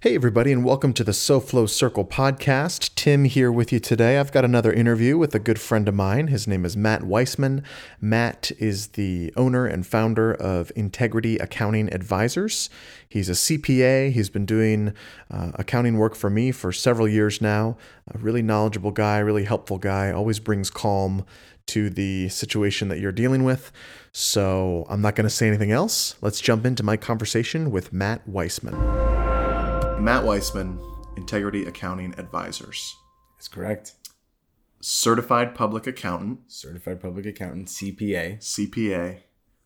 [0.00, 2.94] Hey, everybody, and welcome to the SoFlo Circle podcast.
[2.96, 4.18] Tim here with you today.
[4.18, 6.26] I've got another interview with a good friend of mine.
[6.26, 7.64] His name is Matt Weissman.
[7.98, 12.68] Matt is the owner and founder of Integrity Accounting Advisors.
[13.08, 14.12] He's a CPA.
[14.12, 14.92] He's been doing
[15.30, 17.78] uh, accounting work for me for several years now.
[18.12, 21.24] A really knowledgeable guy, really helpful guy, always brings calm
[21.68, 23.72] to the situation that you're dealing with.
[24.12, 26.16] So I'm not going to say anything else.
[26.20, 29.25] Let's jump into my conversation with Matt Weissman.
[29.98, 30.78] Matt Weissman,
[31.16, 32.94] Integrity Accounting Advisors,
[33.36, 33.94] That's correct.
[34.80, 38.38] certified public accountant, Certified public accountant, CPA.
[38.38, 39.20] CPA,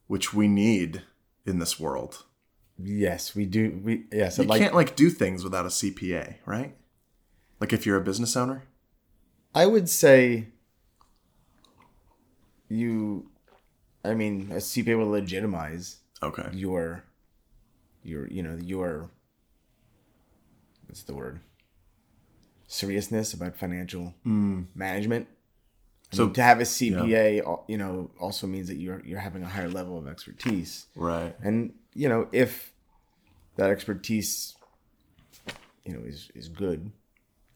[0.06, 1.02] which we need
[1.44, 2.24] in this world.
[2.78, 3.78] Yes, we do.
[3.84, 4.60] We yes, You like.
[4.62, 6.74] can't like do things without a CPA, right?
[7.60, 8.64] Like if you're a business owner.
[9.54, 10.46] I would say
[12.68, 13.30] you.
[14.02, 16.48] I mean, a CPA will legitimize Okay.
[16.54, 17.04] your,
[18.02, 19.10] your, you know, your.
[20.90, 21.38] What's the word?
[22.66, 24.66] Seriousness about financial mm.
[24.74, 25.28] management.
[26.12, 29.20] I So- mean, to have a CPA, al- you know, also means that you're you're
[29.20, 30.86] having a higher level of expertise.
[30.96, 31.36] Right.
[31.44, 32.72] and you know if
[33.56, 34.56] that expertise
[35.84, 36.90] you know is is good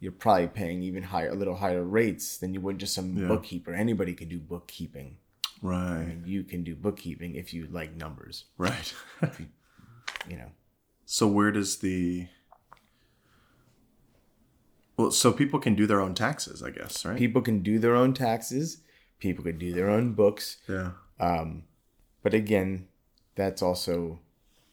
[0.01, 3.29] you're probably paying even higher a little higher rates than you would just some Yeah.
[3.29, 5.19] bookkeeper anybody can do bookkeeping
[5.63, 6.01] Right.
[6.03, 8.93] and you can do bookkeeping if you like numbers Right.
[10.29, 10.51] you know
[11.07, 12.27] so where does the
[14.97, 17.17] well, so people can do their own taxes, I guess, right?
[17.19, 18.79] people can do their own taxes
[19.21, 20.91] people can do their own books yeah.
[21.21, 21.63] um
[22.23, 22.87] but again
[23.37, 24.19] that's also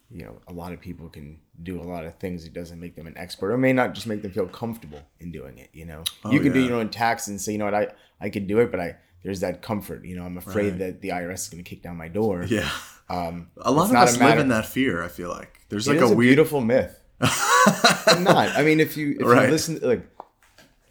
[0.10, 2.96] you know a lot of people can do a lot of things it doesn't make
[2.96, 5.86] them an expert or may not just make them feel comfortable in doing it you
[5.86, 7.88] know Oh, you can do your own tax and say you know what i
[8.20, 10.80] i could do it but i there's that comfort you know i'm afraid Right.
[10.80, 12.70] that the irs is going to kick down my door Yeah.
[13.10, 15.62] um A lot of not us live in that fear, I feel like.
[15.70, 19.26] There's it like a a, weird beautiful myth I'm not i mean if you if
[19.28, 19.46] Right.
[19.46, 20.04] you listen like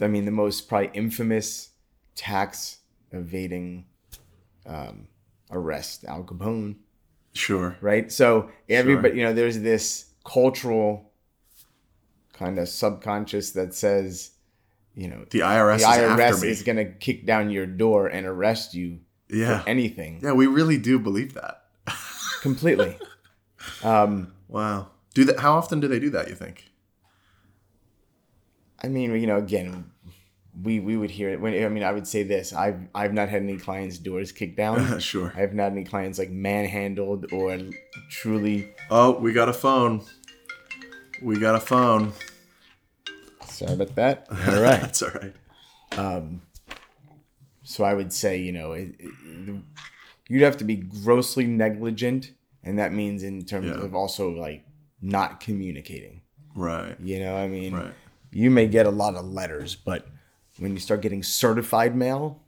[0.03, 1.71] i mean the most probably infamous
[2.15, 2.79] tax
[3.13, 3.85] evading
[4.67, 5.07] um
[5.51, 6.77] arrest al capone
[7.33, 7.77] Sure.
[7.81, 8.11] right?
[8.11, 11.13] So everybody, you know, there's this cultural
[12.33, 14.33] kind of subconscious that says,
[14.97, 16.49] you know, The IRS, the is IRS me.
[16.49, 19.61] is going to kick down your door and arrest you yeah.
[19.61, 21.63] for anything Yeah, we really do believe that.
[22.43, 22.99] completely.
[23.85, 24.89] um, Wow.
[25.15, 26.70] Do that how often do they do that, you think?
[28.83, 29.91] I mean, you know, again,
[30.63, 33.29] we we would hear it when I mean, I would say this: I've I've not
[33.29, 34.99] had any clients' doors kicked down.
[35.11, 35.33] sure.
[35.37, 37.59] I have not had any clients like manhandled or
[38.11, 38.73] truly.
[38.91, 40.03] Oh, we got a phone.
[41.23, 42.13] We got a phone.
[43.47, 44.27] Sorry about that.
[44.31, 44.81] All right.
[44.81, 45.35] That's all right.
[45.99, 46.41] Um,
[47.63, 49.55] so I would say, you know, it, it,
[50.29, 52.33] you'd have to be grossly negligent,
[52.65, 53.85] and that means in terms Yeah.
[53.85, 54.65] of also like
[55.03, 56.23] not communicating.
[56.55, 56.97] Right.
[57.01, 57.93] You know, I mean, Right.
[58.33, 60.07] You may get a lot of letters, but
[60.59, 62.43] when you start getting certified mail,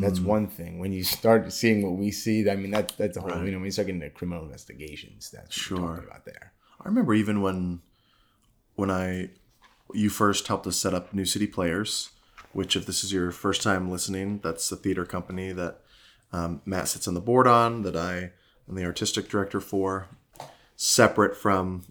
[0.00, 0.24] that's Mm.
[0.24, 0.78] one thing.
[0.80, 3.30] When you start seeing what we see, I mean, that that's a whole.
[3.30, 3.44] Right.
[3.46, 5.80] You know, when you start getting into criminal investigations, that's what Sure.
[5.80, 6.52] we're talking about there.
[6.80, 7.80] I remember even when
[8.74, 9.30] when I
[9.94, 12.10] you first helped us set up New City Players,
[12.52, 15.80] which if this is your first time listening, that's the theater company that
[16.32, 18.32] um, Matt sits on the board on, that I
[18.68, 20.08] am the artistic director for,
[20.74, 21.84] separate from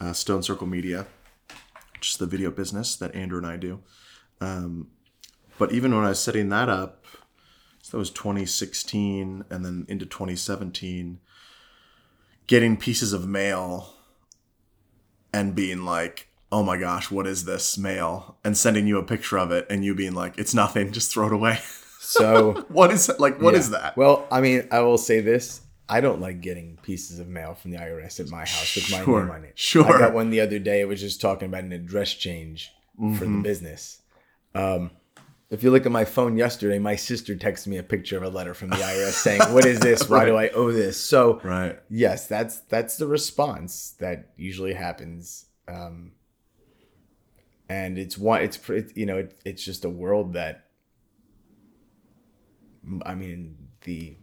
[0.00, 1.06] uh, Stone Circle Media,
[2.08, 3.80] is the video business that Andrew and I do.
[4.40, 4.88] Um,
[5.58, 7.04] but even when I was setting that up,
[7.82, 11.18] so that was 2016 and then into 2017,
[12.46, 13.94] getting pieces of mail
[15.32, 19.38] and being like, "Oh my gosh, what is this mail?" and sending you a picture
[19.38, 21.58] of it and you being like, "It's nothing, just throw it away."
[22.00, 23.60] So what is like what Yeah.
[23.60, 23.96] is that?
[23.96, 25.60] Well, I mean, I will say this.
[25.90, 29.04] I don't like getting pieces of mail from the IRS at my house with my
[29.04, 29.58] Sure, name on it.
[29.58, 29.84] sure.
[29.84, 30.80] I got one the other day.
[30.80, 33.36] It was just talking about an address change for Mm-hmm.
[33.36, 34.02] the business.
[34.54, 34.90] Um,
[35.50, 38.28] if you look at my phone yesterday, my sister texted me a picture of a
[38.28, 40.08] letter from the IRS saying, "What is this?
[40.08, 41.76] Why do I owe this?" So, Right.
[41.90, 45.46] yes, that's that's the response that usually happens.
[45.66, 46.12] Um,
[47.68, 50.66] and it's one, it's it, you know, it, it's just a world that
[53.04, 54.16] I mean, the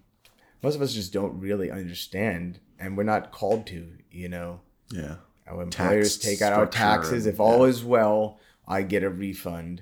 [0.63, 3.87] most of us just don't really understand, and we're not called to.
[4.11, 4.61] You know,
[4.91, 5.17] Yeah.
[5.47, 7.25] our employers take out our taxes.
[7.27, 9.81] If all is well, I get a refund.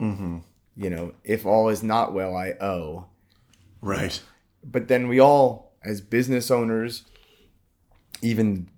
[0.00, 0.38] Mm-hmm.
[0.76, 3.06] You know, if all is not well, I owe.
[3.80, 4.20] Right.
[4.64, 7.04] But then we all, as business owners,
[8.22, 8.68] even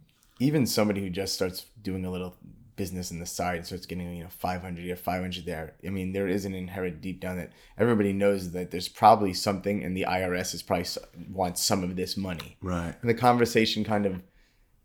[0.41, 2.37] even somebody who just starts doing a little
[2.79, 6.13] business on the side and starts getting you know 500 here 500 there i mean
[6.13, 10.07] there is an inherent deep down that everybody knows that there's probably something and the
[10.09, 10.87] irs is probably
[11.31, 12.95] wants some of this money Right.
[13.01, 14.23] and the conversation kind of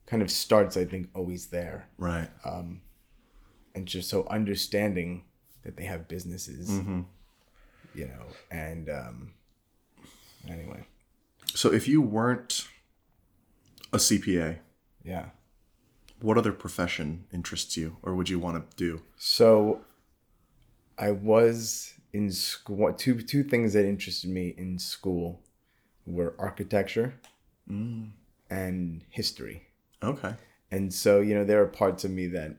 [0.05, 1.87] kind of starts, I think, always there.
[1.97, 2.29] Right.
[2.43, 2.81] um
[3.75, 5.23] And just so understanding
[5.63, 6.69] that they have businesses,
[7.99, 9.33] you know, and um,
[10.49, 10.81] anyway,
[11.61, 12.67] So if you weren't
[13.93, 14.59] a CPA,
[15.03, 15.25] yeah.
[16.23, 19.01] What other profession interests you or would you want to do?
[19.17, 19.81] So
[20.97, 22.93] I was in school.
[22.93, 25.41] Two two things that interested me in school
[26.05, 27.15] were architecture
[28.49, 29.67] and history.
[30.01, 30.33] Okay.
[30.71, 32.55] And so you know there are parts of me that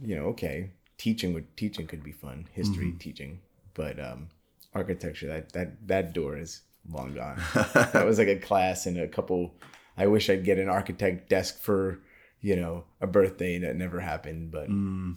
[0.00, 3.40] you know okay teaching would teaching could be fun history teaching
[3.74, 4.28] but um
[4.72, 7.38] architecture that that that door is long gone
[7.92, 9.54] that was like a class and a couple
[9.96, 12.00] i wish i'd get an architect desk for
[12.40, 15.12] you know a birthday that never happened but hmm.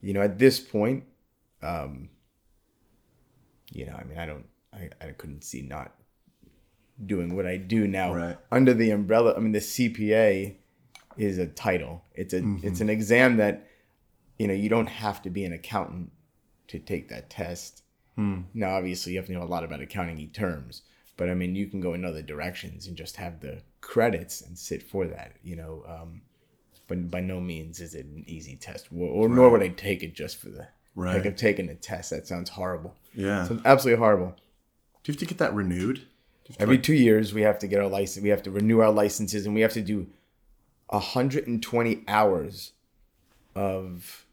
[0.00, 1.04] you know at this point
[1.62, 2.08] um
[3.72, 5.92] you know i mean i don't i, I couldn't see not
[7.04, 8.14] doing what i do now.
[8.14, 8.38] Right.
[8.50, 10.56] under the umbrella i mean the cpa
[11.16, 12.02] is a title.
[12.14, 12.66] It's a mm-hmm.
[12.66, 13.66] it's an exam that
[14.38, 16.12] you know you don't have to be an accountant
[16.68, 17.82] to take that test.
[18.16, 18.42] Hmm.
[18.54, 20.82] Now obviously you have to know a lot about accounting terms
[21.16, 24.56] but i mean you can go in other directions and just have the credits and
[24.58, 26.20] sit for that you know um,
[26.88, 30.02] but by no means is it an easy test or, or nor would i take
[30.02, 30.66] it just for the
[30.98, 31.14] Right.
[31.16, 33.44] like of taking a test that sounds horrible Yeah.
[33.46, 34.34] sounds absolutely horrible
[35.04, 36.02] do you have to get that renewed?
[36.58, 38.24] Every two years, we have to get our license.
[38.24, 40.08] We have to renew our licenses, and we have to do
[40.88, 42.72] 120 hours
[43.54, 44.26] of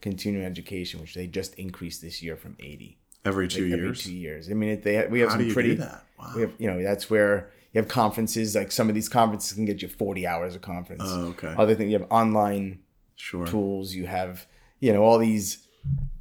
[0.00, 2.98] continuing education, which they just increased this year from 80.
[3.24, 4.02] Every two Every years?
[4.02, 4.50] two years.
[4.50, 5.70] I mean, it, they we have How some do you pretty.
[5.70, 6.04] do that?
[6.18, 6.32] Wow.
[6.34, 8.54] We have, you know, that's where you have conferences.
[8.54, 11.02] Like some of these conferences can get you 40 hours of conference.
[11.04, 11.54] Oh, okay.
[11.56, 12.80] Other thing, you have online
[13.16, 13.46] Sure.
[13.46, 13.94] tools.
[13.94, 14.46] You have,
[14.80, 15.66] you know, all these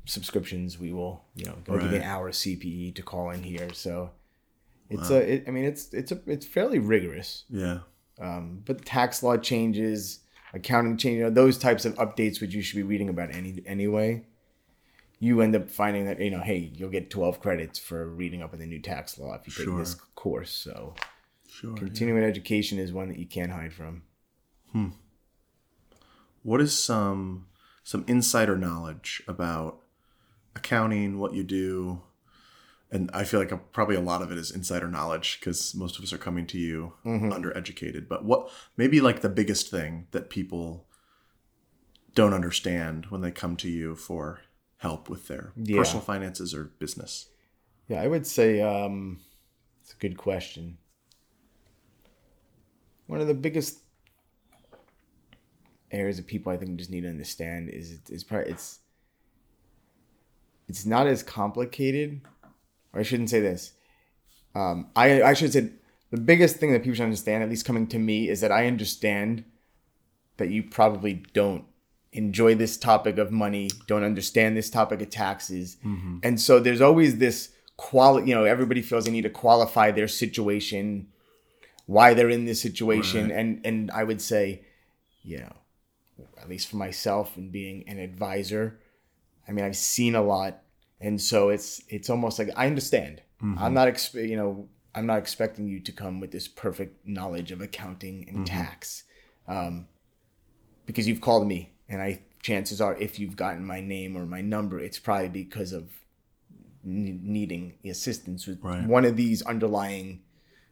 [0.05, 0.79] subscriptions.
[0.79, 2.07] We will, you know, go give you an Right.
[2.09, 3.69] hour CPE to call in here.
[3.73, 4.11] So
[4.89, 7.45] it's a, it, I mean, it's it's a, it's fairly rigorous.
[7.49, 7.79] Yeah.
[8.19, 10.19] Um, but tax law changes,
[10.53, 13.61] accounting change, you know, those types of updates, which you should be reading about any
[13.65, 14.23] anyway.
[15.23, 18.51] You end up finding that you know, hey, you'll get twelve credits for reading up
[18.51, 19.79] on the new tax law if you take Sure.
[19.79, 20.51] this course.
[20.51, 20.95] So
[21.47, 21.77] Sure.
[21.77, 24.03] continuing education is one that you can't hide from.
[24.73, 24.89] Hmm.
[26.41, 27.47] What is some
[27.83, 29.79] some insider knowledge about
[30.57, 32.01] accounting, what you do?
[32.91, 35.97] And I feel like a, probably a lot of it is insider knowledge because most
[35.97, 37.31] of us are coming to you mm-hmm.
[37.31, 38.09] undereducated.
[38.09, 40.85] But what maybe like the biggest thing that people
[42.13, 44.41] don't understand when they come to you for
[44.83, 45.77] help with their Yeah.
[45.77, 47.29] personal finances or business?
[47.87, 49.19] Yeah, I would say um,
[49.81, 50.77] it's a good question.
[53.07, 53.79] One of the biggest
[55.91, 58.79] areas of people I think just need to understand is is probably it's
[60.67, 62.21] it's not as complicated,
[62.93, 63.73] or I shouldn't say this.
[64.55, 65.69] Um, I I should say
[66.11, 68.67] the biggest thing that people should understand, at least coming to me, is that I
[68.67, 69.43] understand
[70.37, 71.65] that you probably don't
[72.13, 75.77] enjoy this topic of money, don't understand this topic of taxes.
[75.85, 76.19] Mm-hmm.
[76.23, 80.07] And so there's always this quality, you know, everybody feels they need to qualify their
[80.07, 81.07] situation,
[81.85, 83.31] why they're in this situation.
[83.31, 84.63] And and I would say,
[85.23, 85.53] you know,
[86.41, 88.79] at least for myself and being an advisor,
[89.47, 90.61] I mean, I've seen a lot.
[91.01, 93.21] And so it's it's almost like I understand.
[93.41, 93.61] Mm-hmm.
[93.61, 97.51] I'm not expe- you know, I'm not expecting you to come with this perfect knowledge
[97.51, 98.45] of accounting and mm-hmm.
[98.45, 99.03] tax.
[99.47, 99.87] Um,
[100.85, 102.11] because you've called me and I
[102.41, 105.85] chances are if you've gotten my name or my number it's probably because of
[106.83, 108.85] ne- needing assistance with Right.
[108.85, 110.07] one of these underlying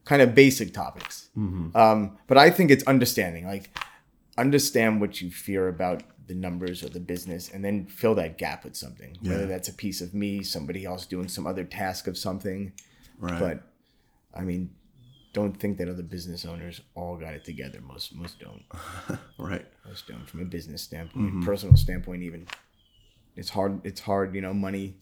[0.03, 1.29] kind of basic topics
[1.83, 3.65] um, but I think it's understanding like
[4.37, 8.63] understand what you fear about the numbers or the business and then fill that gap
[8.63, 12.17] with something whether that's a piece of me somebody else doing some other task of
[12.17, 12.73] something
[13.19, 13.39] Right.
[13.39, 13.63] but
[14.33, 14.71] I mean
[15.33, 18.63] don't think that other business owners all got it together most most don't
[19.37, 19.65] right.
[19.87, 21.43] most don't from a business standpoint, mm-hmm.
[21.43, 22.47] personal standpoint, even.
[23.35, 23.81] It's hard.
[23.85, 24.35] It's hard.
[24.35, 24.95] You know, money.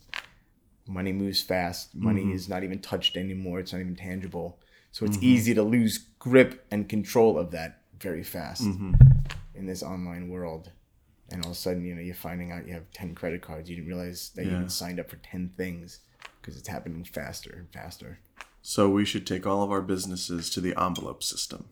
[0.87, 1.93] Money moves fast.
[1.93, 2.33] Money mm-hmm.
[2.33, 3.59] is not even touched anymore.
[3.59, 4.59] It's not even tangible.
[4.91, 5.25] So it's mm-hmm.
[5.25, 8.61] easy to lose grip and control of that very fast
[9.53, 10.71] in this online world.
[11.31, 13.69] And all of a sudden, you know, you're finding out you have ten credit cards.
[13.69, 14.57] You didn't realize that you Yeah.
[14.57, 15.99] even signed up for ten things
[16.41, 18.19] because it's happening faster and faster.
[18.61, 21.65] So we should take all of our businesses to the envelope system.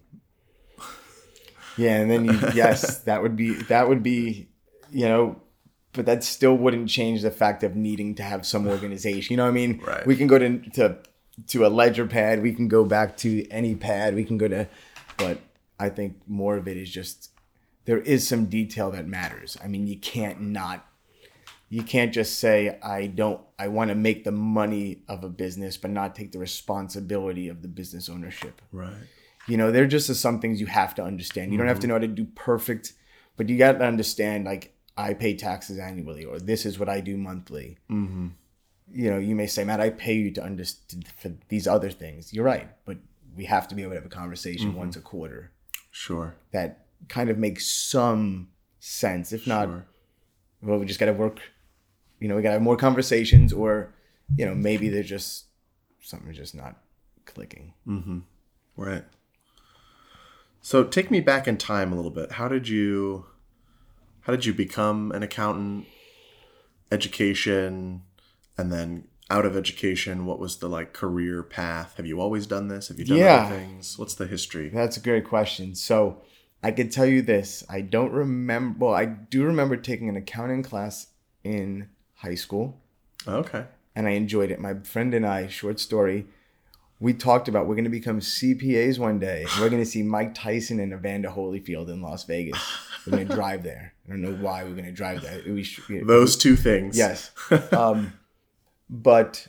[1.78, 4.48] Yeah, and then you, yes, that would be that would be,
[4.92, 5.42] you know,
[5.94, 9.34] but that still wouldn't change the fact of needing to have some organization.
[9.34, 9.82] You know what I mean?
[9.86, 10.06] Right.
[10.06, 10.98] We can go to to
[11.48, 12.42] to a ledger pad.
[12.42, 14.16] We can go back to any pad.
[14.16, 14.68] We can go to,
[15.18, 15.40] but
[15.80, 17.32] I think more of it is just
[17.86, 19.58] there is some detail that matters.
[19.64, 20.86] I mean, you can't not.
[21.70, 23.42] You can't just say I don't.
[23.60, 27.62] I want to make the money of a business, but not take the responsibility of
[27.62, 28.94] the business ownership Right.
[29.48, 31.52] You know, there are just are some things you have to understand.
[31.52, 32.94] You don't have to know how to do perfect,
[33.38, 37.00] but you got to understand like I pay taxes annually, or this is what I
[37.00, 37.78] do monthly.
[37.90, 38.28] Mm-hmm.
[38.92, 42.34] You know, you may say, Matt, I pay you to understand for these other things.
[42.34, 42.98] You're right, but
[43.36, 45.52] we have to be able to have a conversation once a quarter
[45.92, 46.36] Sure.
[46.52, 49.32] that kind of makes some sense.
[49.32, 49.86] If not, Sure.
[50.62, 51.40] well, we just got to work.
[52.20, 53.94] You know, we got to have more conversations, or
[54.38, 55.46] you know, maybe they're just
[56.02, 56.76] something just not
[57.26, 57.74] clicking.
[57.88, 58.20] Mm-hmm.
[58.76, 59.04] Right.
[60.62, 62.34] So take me back in time a little bit.
[62.34, 63.26] How did you
[64.22, 65.86] how did you become an accountant?
[66.90, 68.04] Education
[68.58, 71.96] and then out of education, what was the like career path?
[71.98, 72.88] Have you always done this?
[72.88, 73.46] Have you done Yeah.
[73.46, 74.00] other things?
[74.00, 74.70] What's the history?
[74.70, 75.76] That's a great question.
[75.76, 76.22] So
[76.64, 78.86] I can tell you this: I don't remember.
[78.86, 81.08] Well, I do remember taking an accounting class
[81.44, 82.80] in high school,
[83.28, 83.66] Okay.
[83.96, 84.60] and I enjoyed it.
[84.60, 86.26] My friend and I, short story,
[87.00, 89.46] we talked about we're going to become CPAs one day.
[89.60, 92.60] We're going to see Mike Tyson and Evander Holyfield in Las Vegas.
[93.06, 93.94] We're going to drive there.
[94.08, 95.42] I don't know why we're going to drive there.
[95.46, 96.98] We should, Those two things.
[96.98, 97.32] Yes.
[97.72, 98.14] um,
[98.90, 99.48] but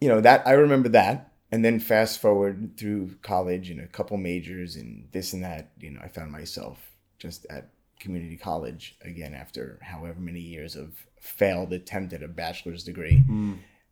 [0.00, 4.16] you know that I remember that, and then fast forward through college and a couple
[4.16, 5.70] majors and this and that.
[5.80, 6.78] You know, I found myself
[7.18, 7.68] just at
[8.02, 13.22] community college again after however many years of failed attempt at a bachelor's degree,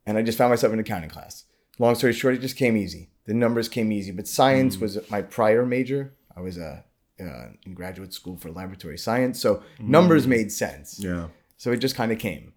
[0.07, 1.45] and I just found myself in accounting class.
[1.79, 3.09] Long story short, it just came easy.
[3.27, 6.13] The numbers came easy, but science was my prior major.
[6.37, 6.83] I was uh,
[7.21, 10.99] uh, in graduate school for laboratory science, so numbers made sense.
[10.99, 11.29] Yeah.
[11.57, 12.53] So it just kind of came.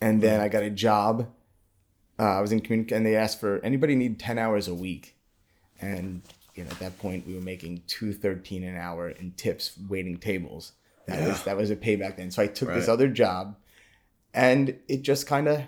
[0.00, 1.28] And then I got a job.
[2.18, 5.16] Uh, I was in community, and they asked for anybody need ten hours a week,
[5.80, 6.22] and
[6.54, 10.16] you know at that point we were making two thirteen an hour in tips, waiting
[10.16, 10.72] tables.
[11.08, 12.30] That was that was a payback then.
[12.30, 13.56] So I took this other job,
[14.34, 15.62] and it just kind of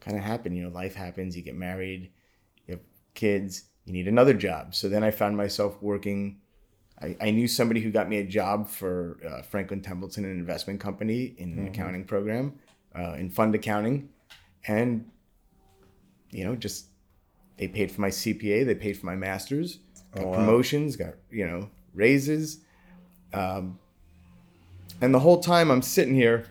[0.00, 0.56] kind of happened.
[0.56, 1.36] You know, life happens.
[1.36, 2.10] You get married,
[2.66, 2.82] you have
[3.14, 3.64] kids.
[3.84, 4.74] You need another job.
[4.74, 6.40] So then I found myself working.
[7.00, 10.80] I, I knew somebody who got me a job for uh, Franklin Templeton, an investment
[10.80, 12.54] company, in an accounting program,
[12.98, 14.08] uh, in fund accounting,
[14.66, 15.10] and
[16.30, 16.86] you know, just
[17.58, 19.78] they paid for my CPA, they paid for my masters,
[20.14, 20.34] got Oh, wow.
[20.36, 22.60] promotions, got you know raises,
[23.34, 23.78] um,
[25.00, 26.46] and the whole time I'm sitting here,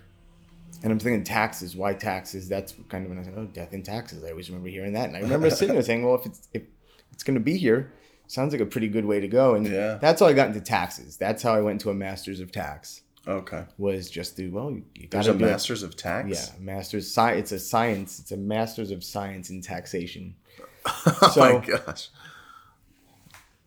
[0.84, 1.76] and I'm thinking taxes.
[1.76, 2.50] Why taxes?
[2.50, 4.24] That's kind of when I said, oh, death and taxes.
[4.24, 6.64] I always remember hearing that, and I remember sitting there saying, well, if it's if
[7.12, 7.92] it's going to be here,
[8.28, 9.56] sounds like a pretty good way to go.
[9.56, 9.98] And Yeah.
[10.02, 11.18] that's how I got into taxes.
[11.18, 13.02] That's how I went to a master's of tax.
[13.26, 13.64] Okay.
[13.78, 16.28] Was just through well, you, got a master's of tax.
[16.30, 17.52] Yeah, master's science.
[17.54, 18.20] It's a science.
[18.20, 20.36] It's a master's of science in taxation.
[20.86, 22.10] oh So- my gosh.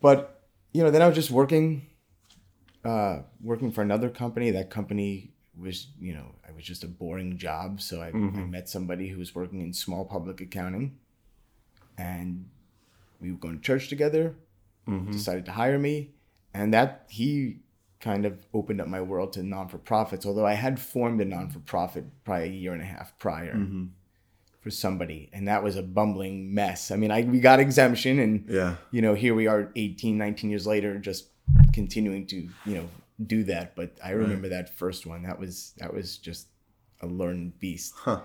[0.02, 0.42] But
[0.73, 1.87] you know, then I was just working,
[2.87, 4.50] uh, working for another company.
[4.52, 7.81] That company was, you know, I was just a boring job.
[7.81, 8.50] So I, I mm-hmm.
[8.50, 10.97] met somebody who was working in small public accounting,
[11.99, 12.49] and
[13.21, 14.37] we were going to church together.
[14.88, 15.11] Mm-hmm.
[15.11, 16.11] Decided to hire me,
[16.55, 17.59] and that he
[17.99, 20.25] kind of opened up my world to non for profits.
[20.25, 23.55] Although I had formed a non for profit probably a year and a half prior.
[23.55, 23.87] Mm-hmm.
[24.61, 26.90] For somebody, and that was a bumbling mess.
[26.90, 28.75] I mean, I we got exemption, and Yeah.
[28.90, 31.28] you know, here we are 18, 19 years later, just
[31.73, 32.88] continuing to, you know,
[33.26, 33.76] do that.
[33.76, 35.23] But I remember that first one.
[35.23, 36.49] That was that was just
[37.00, 37.95] a learned beast.
[37.97, 38.21] Huh.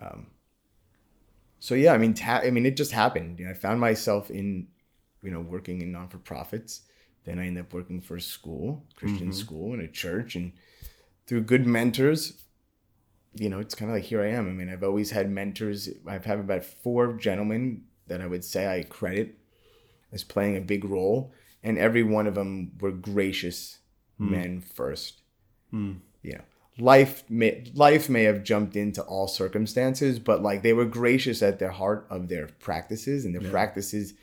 [0.00, 0.28] Um,
[1.58, 3.38] so yeah, I mean, ta- I mean, it just happened.
[3.38, 4.68] You know, I found myself in,
[5.22, 6.82] you know, working in non for profits.
[7.24, 9.32] Then I ended up working for a school, Christian mm-hmm.
[9.32, 10.52] school, and a church, and
[11.26, 12.42] through good mentors,
[13.34, 14.48] you know, it's kind of like here I am.
[14.48, 15.88] I mean, I've always had mentors.
[16.06, 19.38] I've had about four gentlemen that I would say I credit
[20.12, 23.78] as playing a big role, and every one of them were gracious
[24.18, 24.30] hmm.
[24.30, 25.22] men first.
[25.70, 25.94] Hmm.
[26.22, 26.42] You know,
[26.78, 31.58] life may life may have jumped into all circumstances, but like they were gracious at
[31.58, 34.14] their heart of their practices, and their practices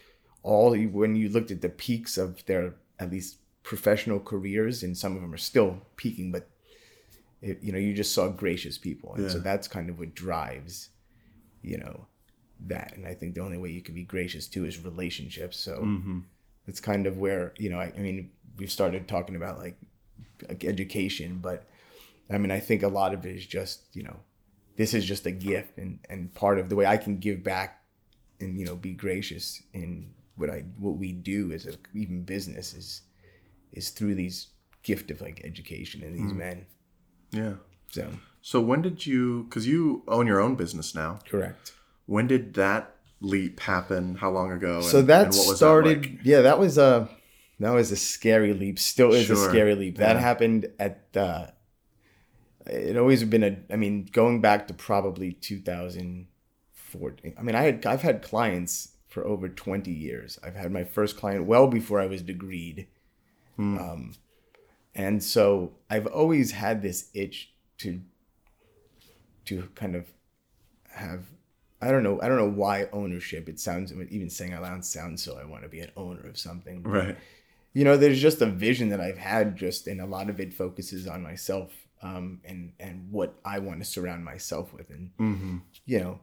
[0.43, 5.15] all when you looked at the peaks of their at least professional careers, and some
[5.15, 6.50] of them are still peaking, but
[7.41, 10.89] it, you know, you just saw gracious people, and so that's kind of what drives,
[11.62, 12.08] you know,
[12.67, 12.93] that.
[12.96, 15.58] And I think the only way you can be gracious too is relationships.
[15.58, 16.19] So mm-hmm.
[16.69, 19.77] It's kind of where you know, I, I mean, we've started talking about like,
[20.47, 21.67] like education, but
[22.29, 24.17] I mean, I think a lot of it is just you know,
[24.77, 27.81] this is just a gift, and and part of the way I can give back,
[28.39, 32.73] and you know, be gracious in what I what we do as a even business
[32.73, 33.01] is
[33.73, 34.47] is through these
[34.83, 36.38] gift of like education and these mm.
[36.38, 36.65] men.
[37.31, 37.53] Yeah.
[37.89, 38.11] So
[38.41, 39.43] So when did you?
[39.43, 41.19] Because you own your own business now.
[41.27, 41.73] correct.
[42.05, 44.15] When did that leap happen?
[44.15, 44.81] How long ago?
[44.81, 46.05] So that and what was started.
[46.05, 46.19] like?
[46.23, 47.09] yeah, that was a
[47.59, 48.79] that was a scary leap.
[48.79, 49.97] Still is a scary leap.
[49.97, 50.21] That Yeah.
[50.21, 51.05] happened at.
[51.15, 51.47] Uh,
[52.65, 53.57] it always been a.
[53.71, 57.33] I mean, going back to probably 2014.
[57.38, 60.38] I mean, I had I've had clients for over 20 years.
[60.43, 62.88] I've had my first client well before I was degreed.
[63.57, 64.13] Um,
[64.95, 68.01] and so I've always had this itch to
[69.45, 70.05] to kind of
[70.91, 71.25] have
[71.81, 73.48] I don't know I don't know why ownership.
[73.48, 76.38] It sounds even saying out loud sounds so I want to be an owner of
[76.38, 76.83] something.
[76.83, 77.17] Right.
[77.74, 80.53] You know, there's just a vision that I've had just and a lot of it
[80.53, 81.71] focuses on myself
[82.01, 85.57] um, and and what I want to surround myself with and Mm-hmm.
[85.86, 86.19] you know,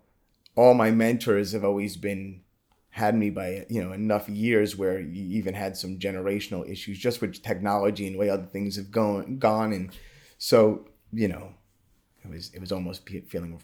[0.56, 2.42] all my mentors have always been
[2.90, 7.20] had me by you know enough years where you even had some generational issues just
[7.20, 9.90] with technology and the way other things have gone gone and
[10.38, 11.52] so you know
[12.24, 13.60] it was it was almost feeling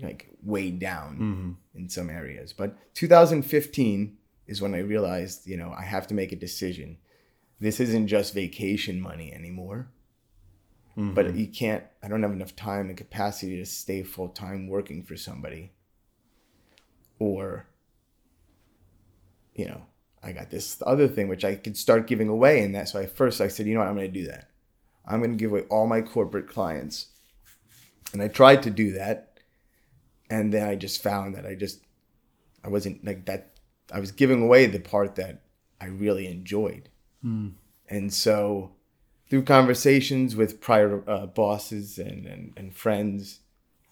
[0.00, 1.78] like weighed down Mm-hmm.
[1.78, 2.52] in some areas.
[2.52, 4.16] But 2015
[4.46, 6.98] is when i realized you know i have to make a decision.
[7.60, 9.88] This isn't just vacation money anymore.
[10.96, 11.14] Mm-hmm.
[11.14, 15.02] but you can't i don't have enough time and capacity to stay full time working
[15.04, 15.72] for somebody.
[17.18, 17.66] Or
[19.54, 19.82] you know
[20.22, 23.06] i got this other thing which i could start giving away and that's so i
[23.06, 23.88] first i said you know what?
[23.88, 24.50] I'm going to do that.
[25.06, 27.06] I'm going to give away all my corporate clients.
[28.12, 29.29] And i tried to do that
[30.30, 31.80] and then i just found that i just
[32.64, 33.52] i wasn't like that
[33.92, 35.42] i was giving away the part that
[35.80, 36.88] i really enjoyed
[37.88, 38.72] and so
[39.28, 43.40] through conversations with prior uh, bosses and, and, and friends,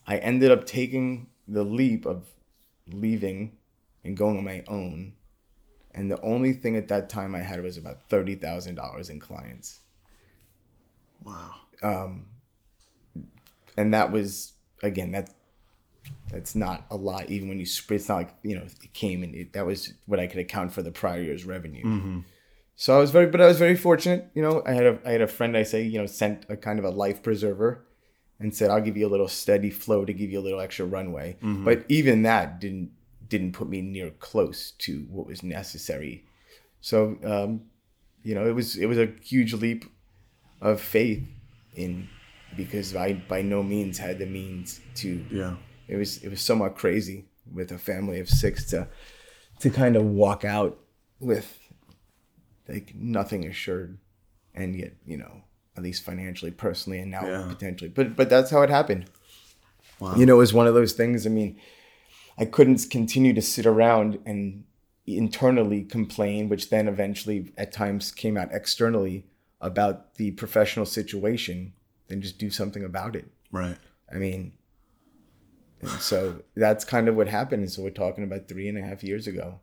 [0.07, 2.25] I ended up taking the leap of
[2.91, 3.57] leaving
[4.03, 5.13] and going on my own.
[5.95, 9.81] And the only thing at that time I had was about $30,000 in clients.
[11.23, 11.55] Wow.
[11.83, 12.27] Um,
[13.77, 15.31] And that was, again, that
[16.31, 19.23] that's not a lot, even when you spread, it's not like, you know, it came
[19.23, 22.23] and it, that was what I could account for the prior year's revenue.
[22.77, 24.31] So I was very, but I was very fortunate.
[24.35, 26.57] You know, I had a, I had a friend I say, you know, sent a
[26.57, 27.85] kind of a life preserver,
[28.41, 30.87] and said, "I'll give you a little steady flow to give you a little extra
[30.87, 32.93] runway." But even that didn't
[33.29, 36.25] didn't put me near close to what was necessary.
[36.81, 37.63] So, um,
[38.23, 39.85] you know, it was it was a huge leap
[40.61, 41.27] of faith
[41.75, 42.09] in
[42.57, 45.57] because I by no means had the means to Yeah.
[45.89, 48.87] It was it was somewhat crazy with a family of six to
[49.61, 50.79] to kind of walk out
[51.19, 51.59] with
[52.69, 53.99] like nothing assured
[54.55, 55.43] and yet you know
[55.77, 57.47] at least financially personally and now Yeah.
[57.49, 59.07] potentially but but that's how it happened
[60.01, 60.15] Wow.
[60.17, 61.59] you know it was one of those things i mean
[62.39, 64.65] i couldn't continue to sit around and
[65.07, 69.25] internally complain which then eventually at times came out externally
[69.61, 71.73] about the professional situation
[72.09, 73.79] then just do something about it Right.
[74.13, 74.53] I mean,
[75.81, 77.63] and so that's kind of what happened.
[77.63, 79.61] And so we're talking about three and a half years ago.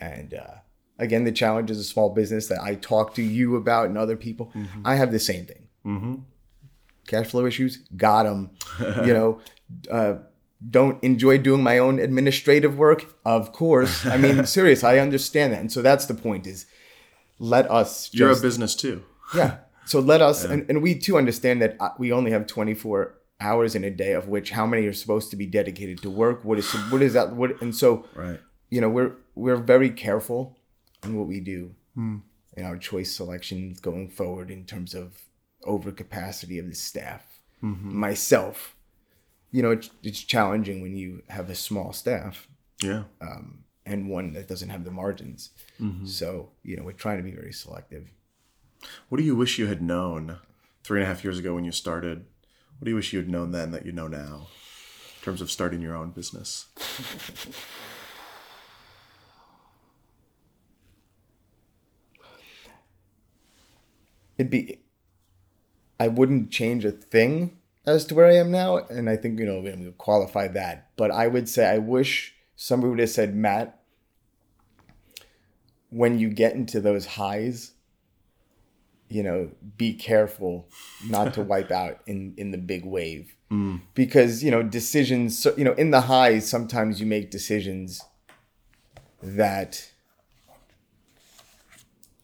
[0.00, 0.56] And uh,
[0.98, 4.16] again, the challenge is a small business that I talk to you about and other
[4.16, 4.52] people.
[4.84, 5.68] I have the same thing.
[5.86, 6.14] Mm-hmm.
[7.06, 8.50] Cash flow issues, got them.
[9.04, 9.40] you know,
[9.90, 10.16] uh,
[10.70, 14.04] don't enjoy doing my own administrative work, of course.
[14.04, 14.82] I mean, serious.
[14.82, 16.66] I understand that, and so that's the point: is
[17.38, 18.12] let us.
[18.12, 19.04] You're a business too.
[19.34, 19.58] yeah.
[19.86, 23.74] So let us, and, and we too understand that uh, we only have 24 hours
[23.74, 26.44] in a day, of which how many are supposed to be dedicated to work?
[26.44, 27.34] What is what is that?
[27.34, 28.40] What and so Right.
[28.70, 30.58] you know we're we're very careful
[31.02, 32.18] on what we do hmm.
[32.56, 35.22] in our choice selections going forward in terms of
[35.64, 37.40] overcapacity of the staff.
[37.62, 37.96] Mm-hmm.
[37.96, 38.76] Myself,
[39.50, 42.48] you know, it's, it's challenging when you have a small staff
[42.82, 43.04] Yeah.
[43.20, 45.50] Um, and one that doesn't have the margins.
[45.80, 46.06] Mm-hmm.
[46.06, 48.10] So you know, we're trying to be very selective.
[49.08, 50.38] What do you wish you had known
[50.84, 52.26] three and a half years ago when you started?
[52.78, 54.46] What do you wish you had known then that you know now
[55.18, 56.66] in terms of starting your own business?
[64.38, 64.78] it'd be
[66.00, 69.46] I wouldn't change a thing as to where I am now, and I think you
[69.46, 70.90] know I'm gonna qualify that.
[70.96, 73.80] But I would say I wish somebody would have said, Matt,
[75.90, 77.72] when you get into those highs,
[79.08, 80.68] you know, be careful
[81.06, 83.80] not to wipe out in in the big wave, mm.
[83.94, 85.38] because you know decisions.
[85.38, 88.02] So, you know, in the highs, sometimes you make decisions
[89.22, 89.90] that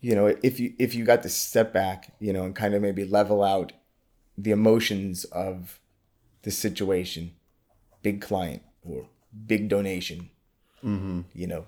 [0.00, 2.82] you know if you if you got to step back you know and kind of
[2.82, 3.72] maybe level out
[4.36, 5.80] the emotions of
[6.42, 7.32] the situation
[8.02, 9.06] big client or
[9.46, 10.28] big donation
[10.84, 11.22] mm-hmm.
[11.32, 11.64] you know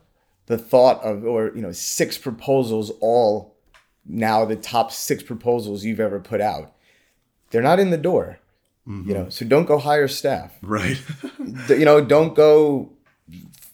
[0.46, 3.55] the thought of or you know six proposals all
[4.08, 6.72] now the top six proposals you've ever put out
[7.50, 8.38] they're not in the door
[8.86, 9.30] you know mm-hmm.
[9.30, 11.00] so don't go hire staff Right.
[11.68, 12.92] You know don't go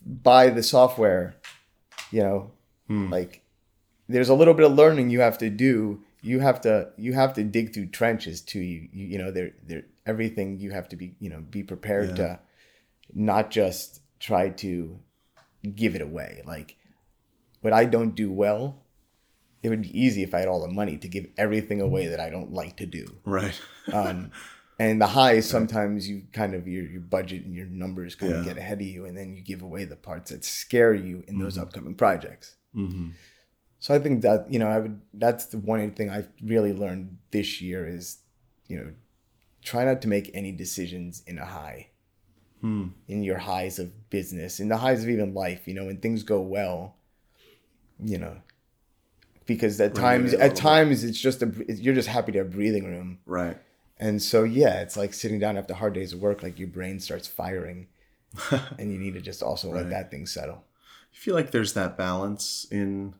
[0.07, 1.35] buy the software
[2.11, 2.51] you know
[2.89, 3.11] hmm.
[3.11, 3.43] like
[4.09, 7.35] there's a little bit of learning you have to do you have to you have
[7.35, 10.97] to dig through trenches too you you, you know there there everything you have to
[10.97, 12.15] be you know be prepared Yeah.
[12.17, 12.41] to
[13.15, 14.99] not just try to
[15.75, 16.43] give it away.
[16.45, 16.77] Like
[17.61, 18.82] what I don't do well,
[19.63, 22.21] it would be easy if I had all the money to give everything away that
[22.21, 23.07] I don't like to do.
[23.25, 23.59] Right.
[23.93, 24.31] Um,
[24.79, 28.45] and the highs sometimes you kind of your your budget and your numbers kind of
[28.45, 31.39] get ahead of you, and then you give away the parts that scare you in
[31.39, 32.55] those upcoming projects.
[32.77, 33.11] Mm-hmm.
[33.81, 37.19] So I think that you know I would that's the one thing I've really learned
[37.33, 38.19] this year is
[38.69, 38.93] you know
[39.63, 41.89] try not to make any decisions in a high
[42.61, 42.91] Hmm.
[43.09, 46.23] in your highs of business in the highs of even life you know when things
[46.23, 46.95] go well
[47.99, 48.37] you know
[49.47, 50.57] because at times at little bit.
[50.57, 53.57] times it's just a you're just happy to have breathing room Right.
[53.99, 57.01] and so yeah it's like sitting down after hard days of work like your brain
[57.01, 57.87] starts firing
[58.79, 60.65] and you need to just also let that thing settle
[61.13, 63.15] I feel like there's that balance in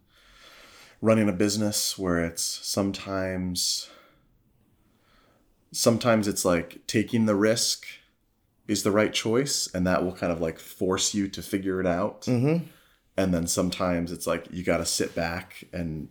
[1.03, 3.91] running a business where it's sometimes
[5.73, 7.87] sometimes it's like taking the risk
[8.69, 11.87] is the right choice and that will kind of like force you to figure it
[11.87, 12.65] out mm-hmm.
[13.17, 16.09] And then sometimes it's like you got to sit back and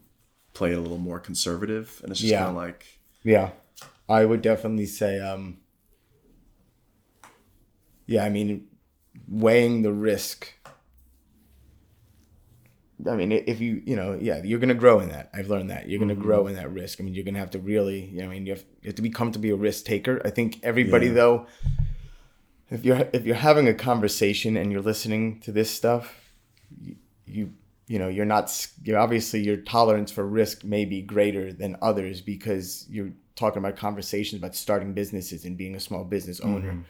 [0.54, 2.40] play it a little more conservative and it's just Yeah.
[2.46, 2.86] kind of like
[3.24, 3.52] Yeah,
[4.10, 5.60] I would definitely say, um,
[8.06, 8.68] yeah, I mean,
[9.28, 10.54] weighing the risk.
[13.10, 15.30] I mean, if you, you know, yeah, you're going to grow in that.
[15.34, 15.90] I've learned that.
[15.90, 17.00] You're going to grow in that risk.
[17.00, 18.88] I mean, you're going to have to really, you know, I mean, you have, you
[18.90, 20.22] have to become to be a risk taker.
[20.24, 21.14] I think everybody, Yeah.
[21.14, 21.48] though,
[22.70, 26.21] if you're if you're having a conversation and you're listening to this stuff,
[27.26, 27.52] you
[27.88, 32.22] you, know you're not you're obviously your tolerance for risk may be greater than others
[32.22, 36.86] because you're talking about conversations about starting businesses and being a small business owner.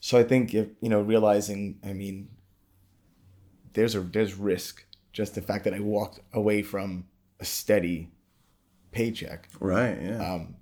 [0.00, 2.28] So I think if you know realizing, I mean,
[3.72, 4.84] there's a there's risk.
[5.12, 7.06] Just the fact that I walked away from
[7.40, 8.10] a steady
[8.92, 9.48] paycheck.
[9.60, 10.56] right yeah Um,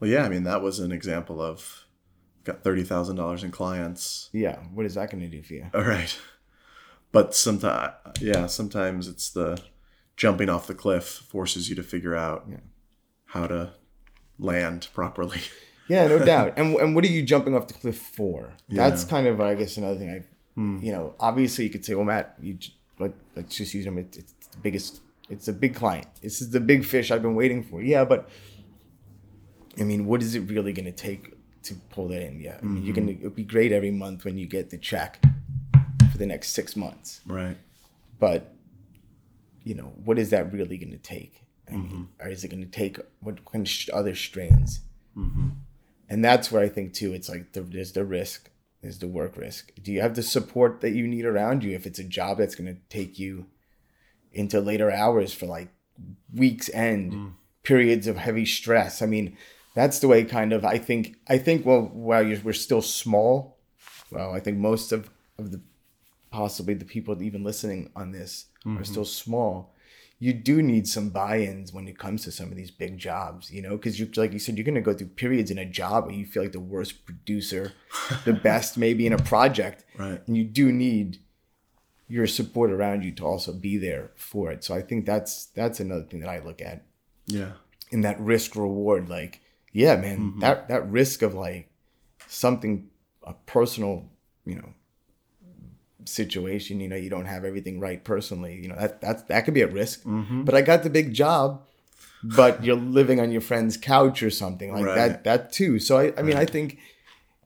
[0.00, 1.86] well yeah i mean that was an example of
[2.44, 5.66] got $30,000 in clients yeah, what is that going to do for you?
[5.74, 6.18] All right.
[7.12, 9.60] But sometimes, yeah, sometimes it's the
[10.16, 12.56] jumping off the cliff forces you to figure out Yeah.
[13.26, 13.72] how to
[14.38, 15.40] land properly.
[15.88, 16.54] Yeah, no doubt.
[16.56, 18.54] And and what are you jumping off the cliff for?
[18.68, 19.10] That's Yeah.
[19.10, 20.10] kind of I guess another thing.
[20.10, 20.22] I,
[20.54, 20.78] hmm.
[20.80, 22.56] you know, obviously you could say, well, Matt, you
[22.98, 23.98] like let's just use them.
[23.98, 25.00] It's, it's the biggest.
[25.28, 26.06] It's a big client.
[26.22, 27.82] This is the big fish I've been waiting for.
[27.82, 28.28] Yeah, but
[29.78, 32.40] I mean, what is it really going to take to pull that in?
[32.40, 33.12] Yeah, I mean, you're gonna.
[33.12, 33.20] Mm-hmm.
[33.22, 35.22] It'd be great every month when you get the check
[36.22, 37.20] the next six months.
[37.26, 37.56] Right.
[38.18, 38.54] but
[39.64, 41.44] you know what is that really going to take?
[41.68, 44.80] I mean, or is it going to take what kind of other strains?
[45.16, 45.48] Mm-hmm.
[46.08, 48.50] And that's where i think too it's like the, there's the risk
[48.82, 49.72] there's the work risk.
[49.80, 52.56] Do you have the support that you need around you if it's a job that's
[52.56, 53.46] going to take you
[54.32, 55.68] into later hours for like
[56.34, 57.32] weeks end mm.
[57.62, 59.00] periods of heavy stress?
[59.02, 59.36] I mean
[59.74, 63.56] that's the way kind of i think i think well while you're, we're still small
[64.10, 65.60] well i think most of of the
[66.32, 68.82] possibly the people even listening on this are mm-hmm.
[68.82, 69.74] still small.
[70.18, 73.60] You do need some buy-ins when it comes to some of these big jobs you
[73.60, 76.06] know because you like you said you're going to go through periods in a job
[76.06, 77.72] where you feel like the worst producer
[78.24, 79.84] the best maybe in a project.
[79.98, 80.20] Right.
[80.26, 81.18] and you do need
[82.08, 84.64] your support around you to also be there for it.
[84.64, 86.84] So i think that's that's another thing that i look at.
[87.26, 87.52] Yeah.
[87.90, 89.40] in that risk reward like
[89.72, 90.40] yeah man mm-hmm.
[90.40, 91.68] that that risk of like
[92.26, 92.88] something
[93.24, 94.08] a personal
[94.44, 94.74] you know
[96.04, 99.54] situation you know you don't have everything right personally you know that that that could
[99.54, 100.42] be a risk mm-hmm.
[100.44, 101.62] but i got the big job
[102.22, 104.94] but you're living on your friend's couch or something like Right.
[104.94, 106.78] that that too so i i mean i think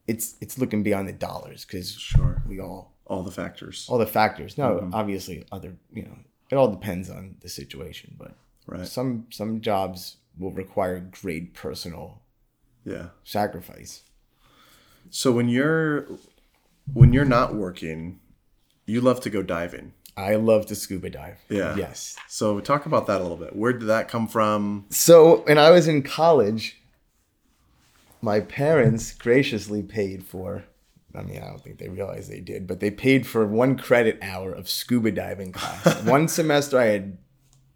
[0.07, 2.43] it's it's looking beyond the dollars because Sure.
[2.47, 3.87] we all All the factors.
[3.89, 4.95] all the factors no mm-hmm.
[4.95, 6.17] obviously other you know
[6.51, 8.35] it all depends on the situation but
[8.69, 8.87] Right.
[8.87, 12.21] some some jobs will require great personal
[12.85, 13.09] Yeah.
[13.25, 14.03] sacrifice.
[15.11, 16.07] So when you're
[16.93, 18.19] when you're not working,
[18.87, 19.93] you love to go diving.
[20.17, 21.39] I love to scuba dive.
[21.51, 21.77] Yeah.
[21.77, 22.17] Yes.
[22.29, 23.55] So talk about that a little bit.
[23.55, 24.87] Where did that come from?
[24.89, 26.81] So when I was in college,
[28.23, 30.65] my parents graciously paid for.
[31.15, 34.19] I mean, I don't think they realized they did, but they paid for one credit
[34.23, 36.03] hour of scuba diving class.
[36.05, 37.19] one semester, I had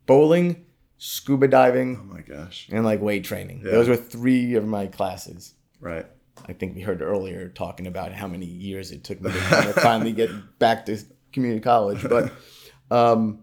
[0.06, 0.64] bowling,
[0.98, 2.68] scuba diving, Oh my gosh.
[2.70, 3.62] and like weight training.
[3.64, 3.72] Yeah.
[3.72, 5.54] Those were three of my classes.
[5.80, 6.06] Right.
[6.46, 9.38] I think we heard earlier talking about how many years it took me to
[9.82, 10.98] finally get back to
[11.32, 12.02] community college.
[12.08, 12.32] But
[12.90, 13.40] um,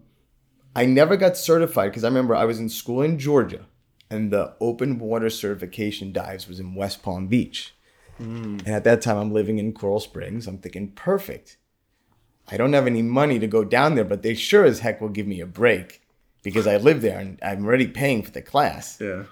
[0.74, 3.66] I never got certified because I remember I was in school in Georgia
[4.10, 7.74] and the open water certification dives was in West Palm Beach.
[8.66, 10.46] And at that time, I'm living in Coral Springs.
[10.46, 11.56] I'm thinking, perfect.
[12.50, 15.08] I don't have any money to go down there, but they sure as heck will
[15.08, 16.02] give me a break
[16.42, 18.98] because I live there and I'm already paying for the class.
[19.00, 19.24] Yeah.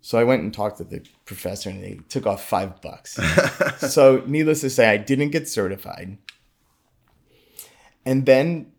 [0.00, 3.18] So I went and talked to the professor and they took off five bucks.
[3.92, 6.16] so needless to say, I didn't get certified.
[8.04, 8.72] And then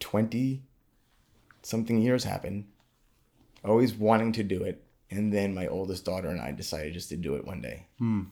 [0.00, 0.62] 20
[1.62, 2.66] something years happened,
[3.64, 4.82] always wanting to do it.
[5.10, 7.86] And then my oldest daughter and I decided just to do it one day.
[7.98, 8.22] Hmm.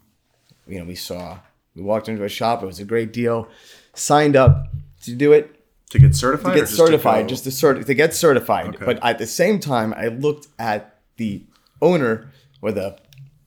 [0.68, 1.38] You know, we saw,
[1.74, 3.48] we walked into a shop, it was a great deal,
[3.94, 4.68] signed up
[5.02, 6.52] to do it, To get certified?
[6.54, 8.76] to get just certified, go- just to cert to get certified.
[8.76, 8.84] Okay.
[8.84, 11.42] But at the same time, I looked at the
[11.80, 12.30] owner
[12.62, 12.98] or the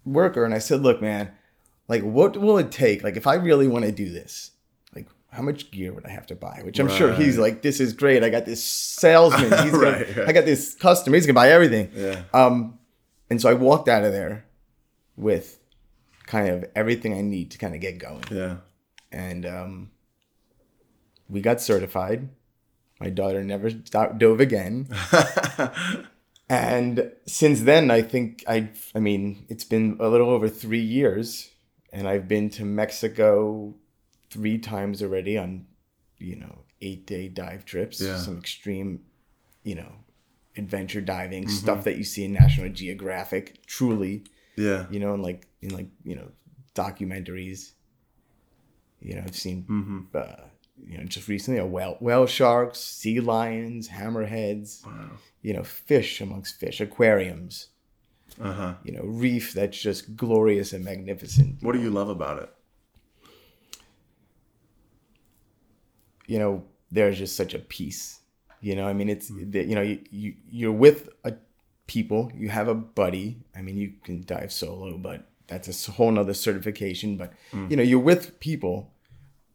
[0.06, 1.32] worker and I said, "Look, man,
[1.88, 3.04] like, what will it take?
[3.04, 4.52] Like, if I really want to do this,
[4.96, 6.62] like, how much gear would I have to buy?
[6.64, 8.24] Which I'm sure he's like, this is great.
[8.24, 9.52] I got this salesman.
[9.64, 10.28] He's gonna, Right, right.
[10.30, 11.16] I got this customer.
[11.16, 11.92] He's gonna buy everything.
[11.96, 12.24] Yeah.
[12.34, 12.80] Um,
[13.30, 14.46] and so I walked out of there
[15.18, 15.60] with
[16.26, 18.58] kind of everything I need to kind of get going Yeah.
[19.12, 19.92] and um,
[21.28, 22.30] we got certified.
[23.00, 24.88] My daughter never dove again,
[26.50, 28.70] and since then, I think I.
[28.96, 31.52] I mean, it's been a little over three years,
[31.94, 33.76] and I've been to Mexico
[34.32, 35.66] three times already on,
[36.18, 38.02] you know, eight day dive trips.
[38.02, 38.18] Yeah.
[38.18, 39.02] Some extreme,
[39.64, 39.92] you know,
[40.58, 43.66] adventure diving stuff that you see in National Geographic.
[43.68, 44.24] Truly,
[44.56, 44.86] Yeah.
[44.90, 46.32] you know, and like in like you know
[46.76, 47.72] documentaries.
[49.02, 50.49] You know, I've seen uh,
[50.86, 54.86] you know just recently a whale whale sharks, sea lions, hammerheads.
[54.86, 55.12] Wow.
[55.42, 57.68] You know, fish amongst fish, aquariums.
[58.42, 58.74] Uh huh.
[58.84, 61.62] You know, reef that's just glorious and magnificent.
[61.62, 62.54] What do you love about it?
[66.28, 68.20] You know, there's just such a peace.
[68.62, 71.34] You know, I mean, it's that you know you, you you're with a
[71.88, 73.38] people, you have a buddy.
[73.56, 77.18] I mean, you can dive solo, but that's a whole nother certification.
[77.18, 78.94] But you know, you're with people,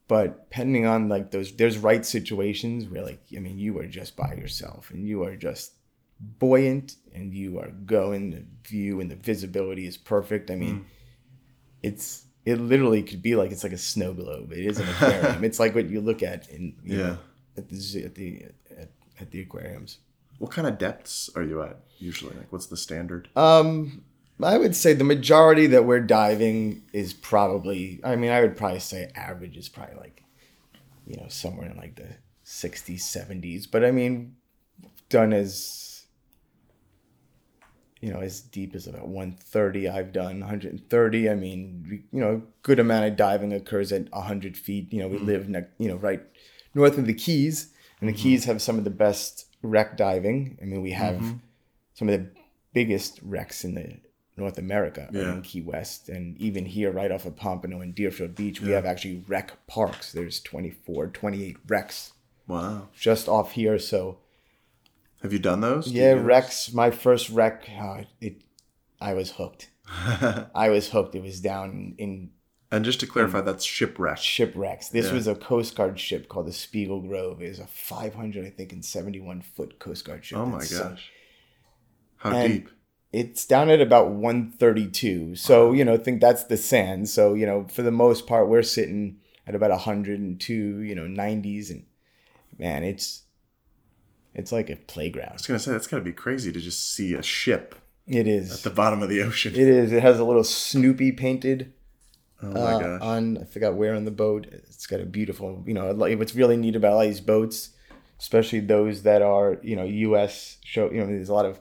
[0.08, 4.16] but depending on like those, there's right situations where like I mean, you are just
[4.16, 5.72] by yourself and you are just
[6.20, 8.30] buoyant and you are going.
[8.30, 10.50] The view and the visibility is perfect.
[10.50, 10.86] I mean,
[11.82, 14.52] it's it literally could be like it's like a snow globe.
[14.52, 15.44] It is an aquarium.
[15.48, 17.02] it's like what you look at in you Yeah.
[17.04, 17.18] know,
[17.56, 18.44] at the at the
[18.78, 18.90] at,
[19.20, 19.98] at the aquariums.
[20.38, 22.34] What kind of depths are you at usually?
[22.36, 23.28] Like, what's the standard?
[23.36, 24.04] Um,
[24.42, 28.00] I would say the majority that we're diving is probably.
[28.02, 30.24] I mean, I would probably say average is probably like,
[31.06, 33.66] you know, somewhere in like the sixties, seventies.
[33.66, 34.36] But I mean,
[35.08, 36.06] done as,
[38.00, 39.88] you know, as deep as about one thirty.
[39.88, 41.30] I've done one hundred and thirty.
[41.30, 44.92] I mean, you know, a good amount of diving occurs at hundred feet.
[44.92, 45.26] You know, we mm.
[45.26, 46.22] live, ne- you know, right
[46.74, 48.18] north of the Keys, and the mm.
[48.18, 50.58] Keys have some of the best wreck diving.
[50.60, 51.36] I mean, we have mm-hmm.
[51.94, 52.28] some of the
[52.72, 53.96] biggest wrecks in the
[54.36, 55.32] North America Yeah.
[55.34, 58.84] in Key West, and even here, right off of Pompano and Deerfield Beach, we have
[58.84, 60.10] actually wreck parks.
[60.12, 62.12] There's 24, 28 wrecks
[62.48, 62.88] Wow.
[62.98, 63.78] just off here.
[63.78, 64.18] So
[65.22, 65.86] Have you done those?
[65.86, 66.72] Do yeah, wrecks.
[66.74, 68.42] My first wreck, uh, it,
[69.00, 69.70] I was hooked.
[70.54, 71.14] I was hooked.
[71.14, 72.30] It was down in
[72.72, 74.18] And just to clarify, that's shipwreck.
[74.18, 74.88] shipwrecks.
[74.88, 75.12] This Yeah.
[75.14, 77.40] was a Coast Guard ship called the Spiegel Grove.
[77.40, 80.36] It was a 500, I think, and 71 foot Coast Guard ship.
[80.38, 81.10] Oh my gosh.
[82.16, 82.68] How And- deep?
[83.14, 85.36] It's down at about 132.
[85.36, 87.08] So, you know, think that's the sand.
[87.08, 91.70] So, you know, for the most part, we're sitting at about 102, you know, 90s.
[91.70, 91.84] And
[92.58, 93.22] man, it's,
[94.34, 95.30] it's like a playground.
[95.30, 97.74] I was gonna say that's gotta be crazy to just see a ship
[98.06, 98.52] It is.
[98.52, 99.54] at the bottom of the ocean.
[99.54, 99.92] It is.
[99.92, 101.72] It has a little Snoopy painted
[102.42, 103.00] oh my uh, gosh.
[103.02, 104.46] on I forgot where on the boat.
[104.50, 107.70] It's got a beautiful, you know, like what's really neat about all these boats,
[108.18, 110.58] especially those that are, you know, U.S.
[110.64, 110.90] show.
[110.90, 111.60] You know, there's a lot of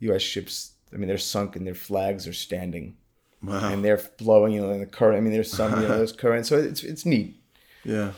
[0.00, 0.22] U.S.
[0.22, 0.72] ships.
[0.92, 2.96] I mean, they're sunk and their flags are standing
[3.42, 3.72] wow.
[3.72, 5.18] and they're blowing, you know, in the current.
[5.18, 7.40] I mean, there's some, you know, there's current, so it's it's neat.
[7.84, 8.12] yeah.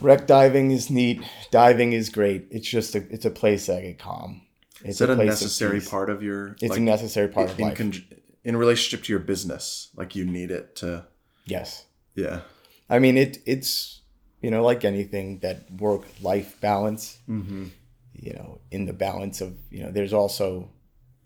[0.00, 1.22] Wreck diving is neat.
[1.52, 2.48] Diving is great.
[2.50, 4.42] It's just a it's a place I get calm.
[4.80, 5.88] It's Is that a of necessary peace.
[5.88, 6.56] part of your?
[6.60, 7.76] It's like, a necessary part of in life.
[7.78, 8.04] con-
[8.42, 9.90] in relationship to your business.
[9.94, 11.06] Like you need it to.
[11.46, 11.86] yes.
[12.16, 12.40] Yeah.
[12.90, 14.00] I mean, it it's
[14.42, 17.18] you know like anything that work life balance.
[17.28, 17.66] Mm-hmm.
[18.14, 20.70] You know, in the balance of you know, there's also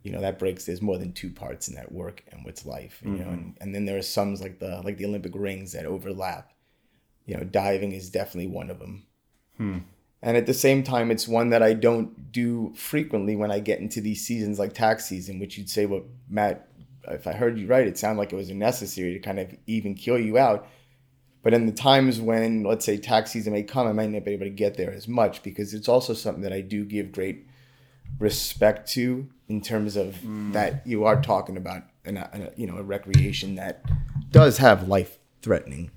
[0.03, 0.65] you know that breaks.
[0.65, 3.01] There's more than two parts in that work and what's life.
[3.05, 3.63] You know, and, mm-hmm.
[3.63, 6.53] and then there are some like the like the Olympic rings that overlap.
[7.27, 9.07] You know, diving is definitely one of them.
[9.57, 9.79] Hmm.
[10.23, 13.81] And at the same time, it's one that I don't do frequently when I get
[13.81, 16.69] into these seasons like tax season, which you'd say, well, Matt,
[17.07, 19.95] if I heard you right, it sounded like it was necessary to kind of even
[19.95, 20.67] kill you out.
[21.43, 24.33] But in the times when, let's say, tax season may come, I might not be
[24.33, 27.47] able to get there as much because it's also something that I do give great
[28.19, 30.17] respect to in terms of
[30.53, 33.85] that you are talking about, an, an, you know, a recreation that
[34.31, 35.91] does have life threatening,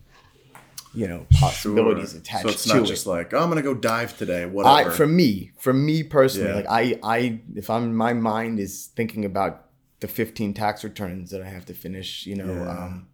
[0.94, 2.20] you know, possibilities Sure.
[2.20, 2.86] attached So it's to not it.
[2.86, 4.44] just like, oh, I'm gonna go dive today.
[4.44, 4.92] I, Whatever.
[4.92, 6.56] for me, for me personally, Yeah.
[6.56, 9.68] like I, I, if I'm, my mind is thinking about
[10.00, 12.70] the 15 tax returns that I have to finish, you know, Yeah.
[12.86, 13.08] um,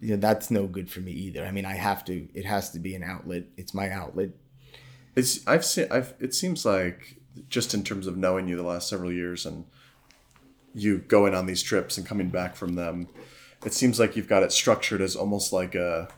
[0.00, 1.44] you know, that's no good for me either.
[1.44, 2.26] I mean, I have to.
[2.32, 3.44] It has to be an outlet.
[3.58, 4.30] It's my outlet.
[5.14, 8.88] It's I've seen I've it seems like just in terms of knowing you the last
[8.88, 9.64] several years and
[10.74, 13.08] you going on these trips and coming back from them,
[13.64, 16.08] it seems like you've got it structured as almost like a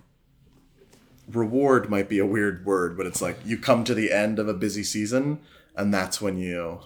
[1.31, 4.49] reward might be a weird word, but it's like you come to the end of
[4.49, 5.41] a busy season
[5.77, 6.81] and that's when you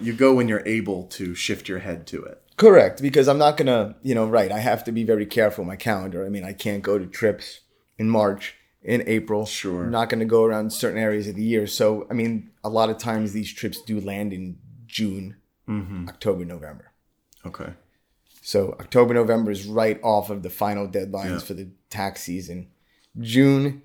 [0.00, 2.40] you go when you're able to shift your head to it.
[2.56, 4.52] Correct, because I'm not gonna, you know, right.
[4.52, 6.24] I have to be very careful my calendar.
[6.24, 7.60] I mean, I can't go to trips
[7.98, 9.46] in March, in April.
[9.46, 9.84] Sure.
[9.84, 11.66] I'm not gonna go around certain areas of the year.
[11.66, 15.36] So, I mean, a lot of times these trips do land in June,
[16.08, 16.92] October, November.
[17.46, 17.72] Okay.
[18.42, 21.38] So October, November is right off of the final deadlines Yeah.
[21.38, 22.68] for the tax season.
[23.18, 23.82] June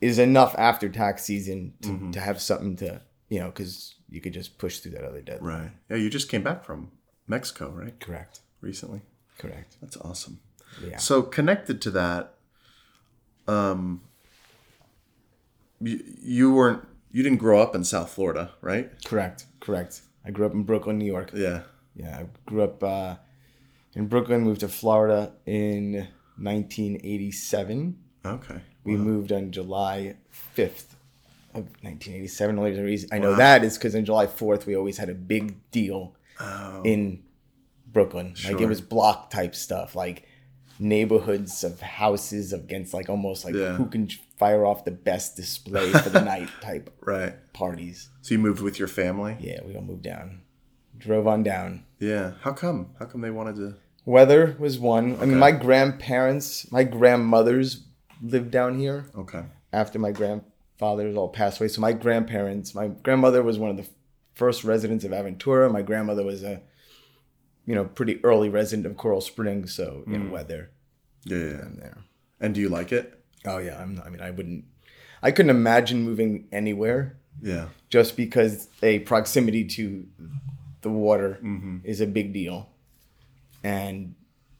[0.00, 4.32] is enough after tax season to, to have something to, you know, because you could
[4.32, 5.60] just push through that other deadline.
[5.62, 5.70] Right.
[5.90, 6.90] Yeah, you just came back from
[7.26, 7.98] Mexico, right?
[7.98, 8.40] Correct.
[8.60, 9.00] Recently.
[9.38, 9.76] Correct.
[9.80, 10.40] That's awesome.
[10.84, 10.98] Yeah.
[10.98, 12.34] So connected to that,
[13.48, 14.02] um,
[15.82, 18.90] you, you weren't you didn't grow up in South Florida, right?
[19.04, 19.46] Correct.
[19.60, 20.00] Correct.
[20.24, 21.30] I grew up in Brooklyn, New York.
[21.34, 21.62] Yeah.
[21.94, 23.16] Yeah, I grew up uh,
[23.94, 27.98] in Brooklyn, moved to Florida in 1987.
[28.24, 28.60] Okay.
[28.84, 30.16] We moved on July
[30.56, 30.94] 5th
[31.54, 32.58] of 1987.
[32.58, 35.14] Only the reason I know that is because on July 4th, we always had a
[35.14, 36.16] big deal
[36.84, 37.22] in
[37.86, 38.34] Brooklyn.
[38.34, 38.52] Sure.
[38.52, 40.26] Like it was block type stuff, like
[40.82, 43.74] neighborhoods of houses against like almost like Yeah.
[43.76, 47.34] who can fire off the best display for the night type Right.
[47.52, 48.08] parties.
[48.22, 49.36] So you moved with your family?
[49.40, 50.40] Yeah, we all moved down.
[50.98, 51.84] Drove on down.
[51.98, 52.32] Yeah.
[52.42, 52.90] How come?
[52.98, 53.74] How come they wanted to?
[54.04, 55.16] Weather was one.
[55.20, 57.84] I mean, my grandparents, my grandmothers
[58.20, 59.44] lived down here Okay.
[59.72, 61.68] after my grandfathers all passed away.
[61.68, 63.86] So my grandparents, my grandmother was one of the
[64.34, 65.70] first residents of Aventura.
[65.70, 66.60] My grandmother was a,
[67.66, 69.74] you know, pretty early resident of Coral Springs.
[69.74, 70.30] So you know, mm.
[70.30, 70.70] weather
[71.24, 71.68] Yeah, yeah.
[71.76, 71.98] there.
[72.40, 73.18] And do you like it?
[73.44, 74.00] Oh yeah, I'm.
[74.04, 74.64] I mean, I wouldn't.
[75.22, 77.68] I couldn't imagine moving anywhere Yeah.
[77.90, 80.06] just because a proximity to
[80.80, 81.78] the water mm-hmm.
[81.84, 82.68] is a big deal.
[83.62, 84.14] And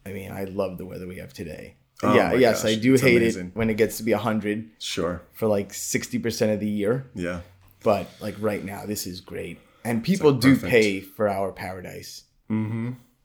[0.07, 1.77] I mean, I love the weather we have today.
[2.05, 3.49] Oh yeah, yes, gosh, I do it's hate amazing.
[3.49, 5.23] it when it gets to be 100 Sure.
[5.33, 7.07] for like 60% of the year.
[7.15, 7.41] Yeah.
[7.85, 9.61] But like right now, this is great.
[9.85, 12.25] And people like do pay for our paradise.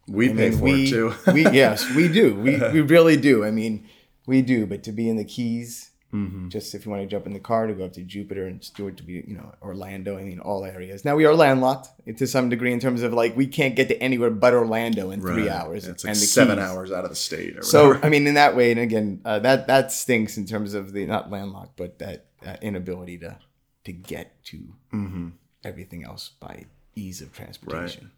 [0.08, 1.14] We I pay mean, for we, it too.
[1.34, 2.34] we yes, we do.
[2.36, 3.44] We we really do.
[3.44, 3.88] I mean,
[4.26, 4.66] we do.
[4.66, 6.48] But to be in the Keys, Mm-hmm.
[6.48, 8.64] just if you want to jump in the car to go up to Jupiter and
[8.64, 10.18] Stuart to be, you know, Orlando.
[10.18, 11.04] I mean, all areas.
[11.04, 14.02] Now we are landlocked to some degree in terms of like we can't get to
[14.02, 15.52] anywhere but Orlando in three Right.
[15.52, 15.86] hours.
[15.86, 16.66] It's like and seven Keys.
[16.66, 18.00] hours out of the state or So.
[18.02, 21.06] I mean, in that way, and again, uh, that that stinks in terms of the
[21.06, 23.38] not landlocked, but that uh, inability to
[23.84, 24.60] to get to
[24.94, 25.28] Mm-hmm.
[25.66, 28.06] everything else by ease of transportation.
[28.06, 28.14] Right.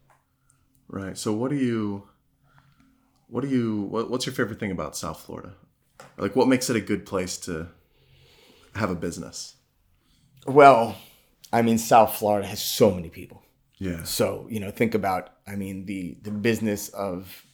[1.16, 2.08] So what do you
[3.28, 5.54] what do you what, what's your favorite thing about South Florida?
[6.16, 7.68] Like what makes it a good place to
[8.74, 9.56] have a business?
[10.46, 10.96] Well,
[11.52, 13.42] I mean, South Florida has so many people.
[13.78, 14.02] Yeah.
[14.02, 15.30] So you know, think about.
[15.46, 17.44] I mean, the the business of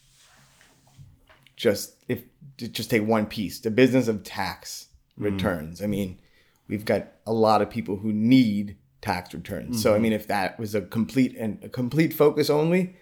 [1.55, 2.23] just if
[2.57, 4.87] just take one piece, the business of tax
[5.19, 5.25] mm.
[5.25, 5.81] returns.
[5.81, 6.19] I mean,
[6.67, 9.81] we've got a lot of people who need tax returns.
[9.81, 10.03] So I mm-hmm.
[10.03, 12.95] mean, if that was a complete and a complete focus only,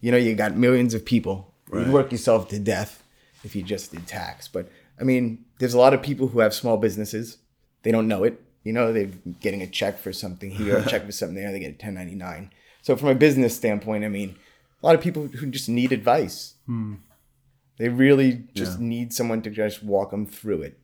[0.00, 1.54] you know, you got millions of people.
[1.68, 1.84] Right.
[1.86, 3.02] You'd work yourself to death
[3.44, 4.48] if you just did tax.
[4.48, 4.68] But
[5.00, 7.38] I mean, there's a lot of people who have small businesses.
[7.82, 8.40] They don't know it.
[8.64, 9.10] You know, they're
[9.40, 11.50] getting a check for something here, a check for something there.
[11.50, 12.50] They get a 1099.
[12.82, 14.36] So from a business standpoint, I mean,
[14.82, 16.54] a lot of people who just need advice.
[16.66, 16.94] Hmm.
[17.78, 18.86] They really just Yeah.
[18.86, 20.78] need someone to just walk them through it.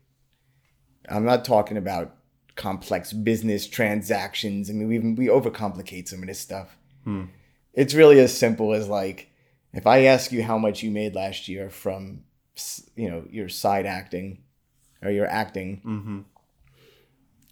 [1.09, 2.17] I'm not talking about
[2.57, 4.71] complex business transactions.
[4.71, 6.77] I mean, we we overcomplicate some of this stuff.
[7.05, 7.25] Hmm.
[7.77, 9.31] It's really as simple as like,
[9.73, 12.25] if I ask you how much you made last year from,
[12.97, 14.43] you know, your side acting,
[15.03, 16.21] or your acting, Mm-hmm.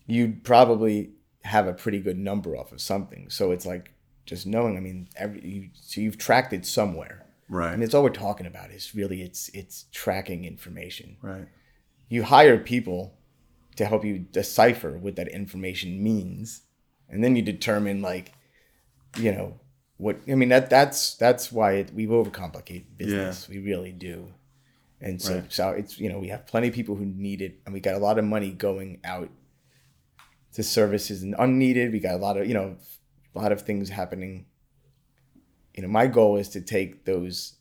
[0.06, 1.10] you'd probably
[1.42, 3.28] have a pretty good number off of something.
[3.30, 3.92] So it's like
[4.26, 4.76] just knowing.
[4.76, 7.72] I mean, every you, so you've tracked it somewhere, Right.
[7.74, 8.70] and it's all we're talking about.
[8.70, 11.16] Is really it's it's tracking information.
[11.22, 11.46] right.
[12.08, 13.18] You hire people
[13.76, 16.62] to help you decipher what that information means,
[17.08, 18.32] and then you determine like,
[19.18, 19.58] you know,
[20.04, 20.50] what I mean.
[20.50, 23.48] That that's that's why it, we overcomplicate business.
[23.48, 24.16] We really do.
[25.00, 25.52] And so, Right.
[25.52, 27.94] so it's you know we have plenty of people who need it, and we got
[27.94, 29.30] a lot of money going out
[30.54, 31.92] to services and unneeded.
[31.92, 32.76] We got a lot of you know
[33.34, 34.46] a lot of things happening.
[35.74, 37.56] You know, my goal is to take those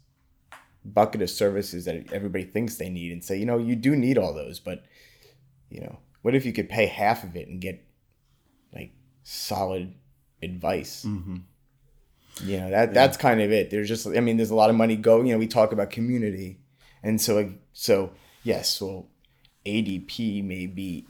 [0.86, 4.18] bucket of services that everybody thinks they need and say, you know, you do need
[4.18, 4.84] all those, but
[5.70, 7.84] you know, what if you could pay half of it and get
[8.74, 8.92] like
[9.24, 9.96] solid
[10.42, 11.06] advice?
[11.08, 11.38] Mm-hmm.
[12.42, 13.70] You know, that that's kind of it.
[13.70, 15.92] There's just I mean, there's a lot of money go, you know, we talk about
[15.92, 16.60] community
[17.04, 18.12] And so so
[18.44, 19.08] yes, well
[19.66, 21.08] ADP may be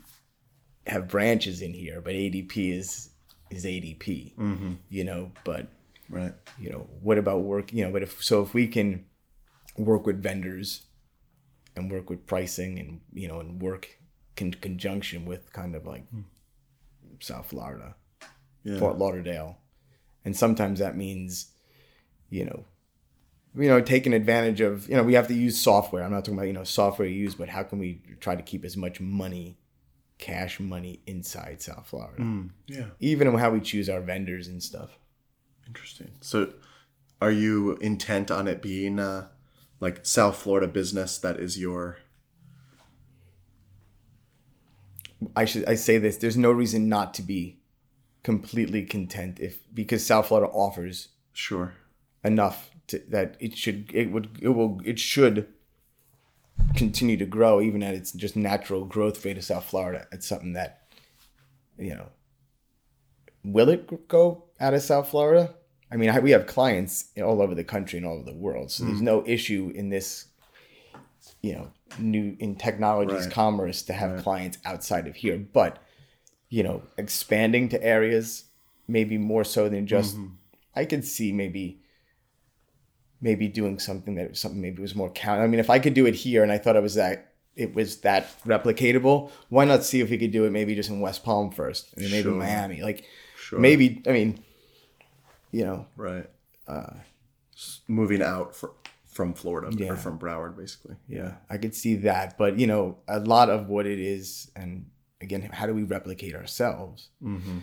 [0.86, 3.10] have branches in here, but ADP is
[3.50, 4.34] is ADP.
[4.36, 4.72] Mm-hmm.
[4.90, 5.68] You know, but
[6.10, 6.34] Right.
[6.58, 9.06] you know what about work you know but if so if we can
[9.78, 10.82] work with vendors
[11.74, 13.98] and work with pricing and you know and work
[14.36, 16.20] in conjunction with kind of like hmm.
[17.20, 17.96] south florida
[18.64, 18.78] Yeah.
[18.78, 19.56] fort lauderdale
[20.24, 21.48] and sometimes that means
[22.30, 22.64] you know
[23.56, 26.34] you know taking advantage of you know we have to use software i'm not talking
[26.38, 29.00] about you know software you use but how can we try to keep as much
[29.00, 29.56] money
[30.18, 32.22] cash money inside south florida
[32.66, 32.86] Yeah.
[33.00, 34.98] even how we choose our vendors and stuff
[35.66, 36.10] Interesting.
[36.20, 36.52] So,
[37.22, 39.28] are you intent on it being uh,
[39.80, 41.96] like South Florida business that is your?
[45.34, 46.16] I should I say this.
[46.18, 47.60] There's no reason not to be
[48.24, 51.74] completely content if because South Florida offers Sure.
[52.24, 55.46] enough to, that it should it would it will it should
[56.74, 60.06] continue to grow even at its just natural growth rate of South Florida.
[60.10, 60.88] It's something that
[61.78, 62.08] you know
[63.44, 65.54] will it go out of South Florida?
[65.92, 68.70] I mean, I- we have clients all over the country and all over the world,
[68.70, 69.02] so there's mm.
[69.02, 70.28] no issue in this
[71.42, 73.30] you know new in technologies Right.
[73.32, 75.78] commerce to have clients outside of here but
[76.56, 78.44] you know expanding to areas
[78.96, 80.16] maybe more so than just
[80.80, 81.64] i could see maybe
[83.20, 86.06] maybe doing something that something maybe was more count i mean if i could do
[86.06, 87.16] it here and i thought it was that
[87.56, 91.00] it was that replicatable why not see if we could do it maybe just in
[91.00, 92.32] west palm first and maybe Sure.
[92.46, 93.04] miami like
[93.36, 93.58] Sure.
[93.58, 94.38] maybe i mean
[95.50, 96.26] you know Right.
[96.66, 96.94] Uh,
[97.88, 98.74] moving out fr-
[99.04, 99.92] from Florida Yeah.
[99.92, 100.96] or from Broward, basically.
[101.08, 102.36] Yeah, I could see that.
[102.36, 104.86] But, you know, a lot of what it is, and
[105.24, 107.08] again, how do we replicate ourselves?
[107.22, 107.58] Mm-hmm.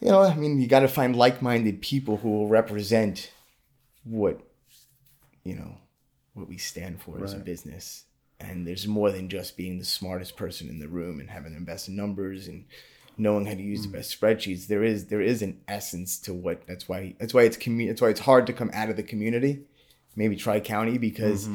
[0.00, 3.30] You know, I mean, you got to find like minded people who will represent
[4.04, 4.40] what,
[5.44, 5.78] you know,
[6.34, 8.04] what we stand for as a business.
[8.38, 11.60] And there's more than just being the smartest person in the room and having the
[11.60, 12.66] best numbers and
[13.16, 14.66] knowing how to use the best spreadsheets.
[14.66, 18.02] There is there is an essence to what that's why that's why it's commu- that's
[18.02, 19.62] why it's hard to come out of the community
[20.16, 21.48] maybe Tri County because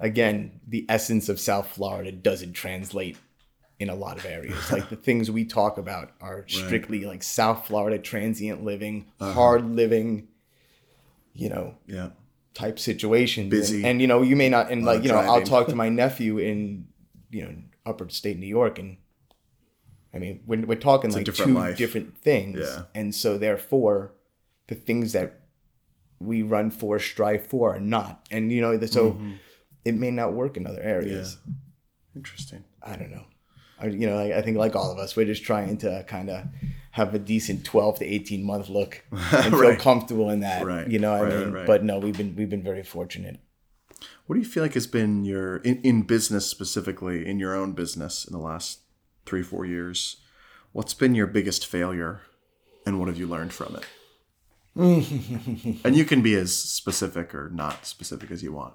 [0.00, 3.16] again, the essence of South Florida doesn't translate
[3.78, 4.70] in a lot of areas.
[4.72, 10.28] like the things we talk about are strictly like South Florida transient living, hard living,
[11.34, 12.10] you know, Yeah.
[12.54, 13.50] type situations.
[13.50, 13.78] Busy.
[13.78, 15.88] And, and, you know, you may not and like, you know, I'll talk to my
[15.90, 16.88] nephew in,
[17.30, 17.54] you know,
[17.84, 18.96] upper state New York and
[20.14, 21.76] I mean, we're, we're talking a like different two life.
[21.76, 22.58] different things.
[22.60, 22.84] Yeah.
[22.94, 24.12] And so therefore
[24.68, 25.40] the things that
[26.18, 28.26] we run for, strive for are not.
[28.30, 29.32] And you know, so Mm-hmm.
[29.84, 31.36] it may not work in other areas.
[32.14, 32.64] Interesting.
[32.82, 33.26] I don't know.
[33.80, 36.30] I, you know, I, I think like all of us, we're just trying to kind
[36.30, 36.44] of
[36.92, 39.20] have a decent 12 to 18 month look and
[39.52, 39.78] feel Right.
[39.78, 40.64] comfortable in that.
[40.64, 40.88] Right.
[40.88, 41.66] You know, what Right, I mean, right.
[41.66, 43.38] but no, we've been, we've been very fortunate.
[44.26, 47.72] What do you feel like has been your in, in business specifically in your own
[47.72, 48.80] business in the last
[49.24, 50.16] three four years?
[50.72, 52.22] What's been your biggest failure,
[52.84, 53.84] and what have you learned from it?
[55.84, 58.74] and you can be as specific or not specific as you want.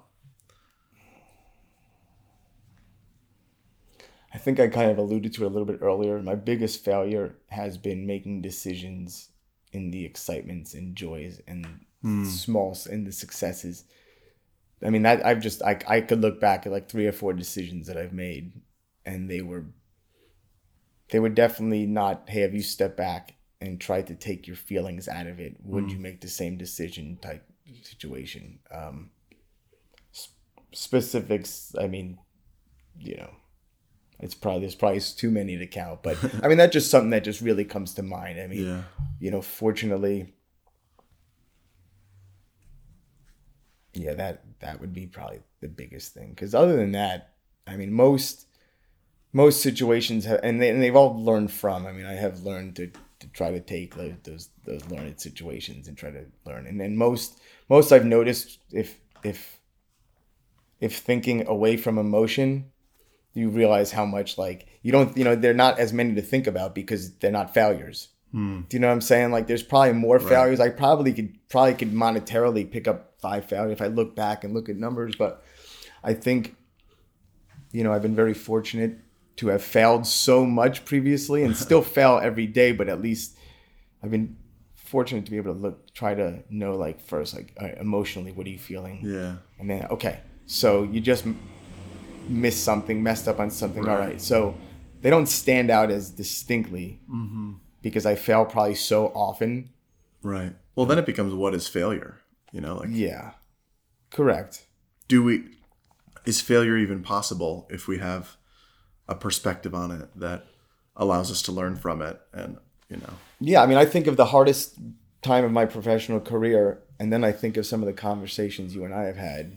[4.34, 6.20] I think I kind of alluded to it a little bit earlier.
[6.22, 9.30] My biggest failure has been making decisions
[9.72, 11.66] in the excitements and joys and
[12.26, 13.84] smalls and the successes.
[14.84, 17.32] I mean, that I've just I I could look back at like three or four
[17.32, 18.60] decisions that I've made,
[19.06, 19.66] and they were
[21.10, 22.28] they were definitely not.
[22.28, 25.56] Hey, have you stepped back and tried to take your feelings out of it?
[25.64, 27.44] Would you make the same decision type
[27.82, 28.58] situation?
[28.70, 29.10] Um,
[30.12, 30.30] s-
[30.72, 31.74] specifics.
[31.78, 32.18] I mean,
[32.98, 33.30] you know,
[34.22, 37.24] it's probably there's probably too many to count, but I mean that's just something that
[37.24, 38.40] just really comes to mind.
[38.40, 38.82] I mean, Yeah.
[39.18, 40.32] you know, fortunately,
[43.94, 46.30] yeah, that that would be probably the biggest thing.
[46.30, 47.34] Because other than that,
[47.66, 48.46] I mean, most
[49.32, 51.86] most situations have, and they and they've all learned from.
[51.86, 55.88] I mean, I have learned to, to try to take those those those learned situations
[55.88, 56.66] and try to learn.
[56.66, 59.58] And then most most I've noticed if if
[60.80, 62.71] if thinking away from emotion
[63.34, 66.46] you realize how much like you don't you know they're not as many to think
[66.46, 68.08] about because they're not failures.
[68.32, 68.62] Hmm.
[68.68, 69.30] Do you know what i'm saying?
[69.30, 70.60] Like there's probably more failures.
[70.60, 74.52] I probably could probably could monetarily pick up five failures if i look back and
[74.52, 75.44] look at numbers but
[76.02, 76.56] i think
[77.70, 78.98] you know i've been very fortunate
[79.36, 83.38] to have failed so much previously and still fail every day but at least
[84.02, 84.36] i've been
[84.74, 88.46] fortunate to be able to look try to know like first like right, emotionally what
[88.46, 89.00] are you feeling?
[89.02, 89.36] Yeah.
[89.58, 91.24] and then okay so you just
[92.28, 94.54] missed something messed up on something all right so
[95.00, 97.52] they don't stand out as distinctly mm-hmm.
[97.80, 99.68] because i fail probably so often
[100.22, 100.54] Right.
[100.76, 102.18] Well, then it becomes what is failure?
[102.52, 103.32] You know, like yeah
[104.10, 104.66] correct
[105.08, 105.42] do we
[106.26, 108.36] is failure even possible if we have
[109.08, 110.44] a perspective on it that
[110.94, 112.58] allows us to learn from it and
[112.90, 114.76] you know Yeah, I mean, I think of the hardest
[115.22, 118.84] time of my professional career, and then I think of some of the conversations you
[118.84, 119.56] and I have had.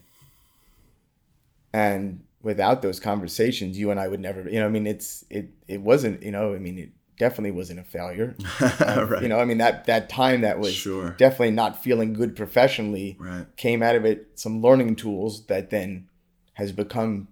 [1.74, 5.50] And without those conversations, you and I would never, you know, I mean, it's it
[5.68, 8.36] it wasn't, you know, I mean, it definitely wasn't a failure.
[8.80, 11.10] right You know, I mean, that that time that was Sure.
[11.18, 16.08] definitely not feeling good professionally right came out of it some learning tools that then
[16.54, 17.28] has become,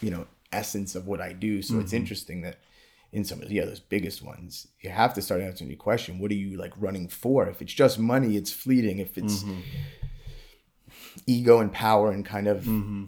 [0.00, 1.60] you know, essence of what I do.
[1.60, 1.96] So it's mm-hmm.
[1.96, 2.58] interesting that
[3.12, 6.30] in some of the those biggest ones, you have to start answering your question: What
[6.30, 7.48] are you like running for?
[7.48, 9.00] If it's just money, it's fleeting.
[9.00, 9.60] If it's mm-hmm.
[11.26, 13.04] ego and power and kind of, mm-hmm.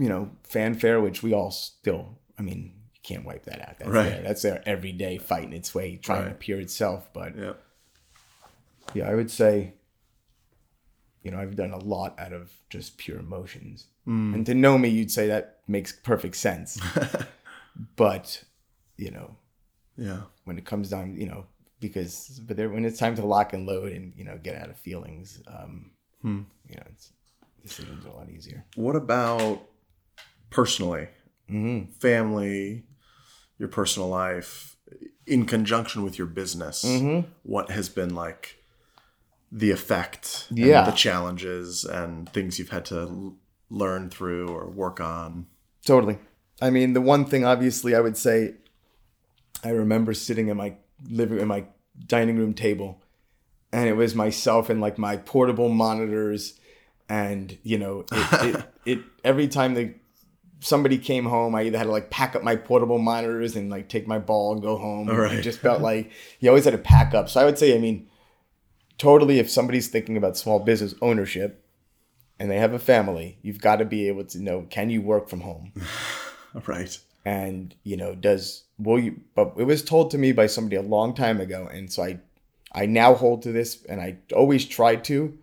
[0.00, 3.78] You know, fanfare, which we all still, I mean, you can't wipe that out.
[3.78, 4.08] That's Right.
[4.08, 4.22] there.
[4.22, 6.32] That's there every day fighting its way, trying to Right.
[6.32, 7.12] appear itself.
[7.12, 7.52] But yeah
[8.94, 9.74] yeah, I would say,
[11.22, 13.86] you know, I've done a lot out of just pure emotions.
[14.06, 16.80] And to know me, you'd say that makes perfect sense.
[17.96, 18.42] but,
[18.96, 19.36] you know,
[19.96, 21.46] yeah when it comes down, you know,
[21.78, 24.70] because, but there, when it's time to lock and load and, you know, get out
[24.70, 25.92] of feelings, um,
[26.24, 27.12] you know, it's,
[27.62, 28.64] decisions a lot easier.
[28.74, 29.60] what about
[30.50, 31.08] personally
[31.50, 31.90] mm-hmm.
[31.92, 32.84] family
[33.58, 34.76] your personal life
[35.26, 37.28] in conjunction with your business mm-hmm.
[37.42, 38.56] what has been like
[39.52, 40.84] the effect and Yeah.
[40.84, 43.36] the challenges and things you've had to
[43.68, 45.46] learn through or work on
[45.84, 46.18] Totally.
[46.60, 48.54] I mean, the one thing obviously I would say,
[49.64, 50.74] I remember sitting in my
[51.08, 51.64] living in my
[52.06, 53.02] dining room table,
[53.72, 56.58] and it was myself and like my portable monitors,
[57.08, 59.94] and you know, it, it, it every time the
[60.60, 63.88] somebody came home, I either had to like pack up my portable monitors and like
[63.88, 65.08] take my ball and go home.
[65.08, 65.38] and Right.
[65.38, 67.28] It just felt like you always had to pack up.
[67.28, 68.08] So I would say, I mean,
[68.98, 71.64] totally, if somebody's thinking about small business ownership
[72.38, 75.28] and they have a family, you've got to be able to know can you work
[75.28, 75.72] from home?
[76.66, 80.76] right and you know does will you but it was told to me by somebody
[80.76, 82.18] a long time ago and so i
[82.72, 85.36] i now hold to this and i always try to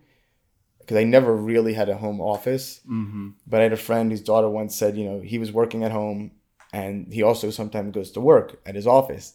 [0.88, 3.28] because i never really had a home office mm-hmm.
[3.46, 5.92] but i had a friend whose daughter once said you know he was working at
[5.92, 6.30] home
[6.72, 9.34] and he also sometimes goes to work at his office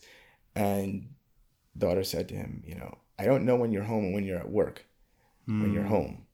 [0.55, 1.09] and
[1.77, 4.39] daughter said to him you know i don't know when you're home and when you're
[4.39, 4.85] at work
[5.45, 6.25] when you're home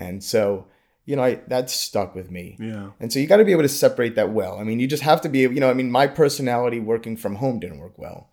[0.00, 0.66] and so
[1.04, 3.62] you know I, that stuck with me yeah and so you got to be able
[3.62, 4.58] to separate that well.
[4.58, 7.36] I mean, you just have to be, you know, I mean, my personality working from
[7.36, 8.30] home didn't work well.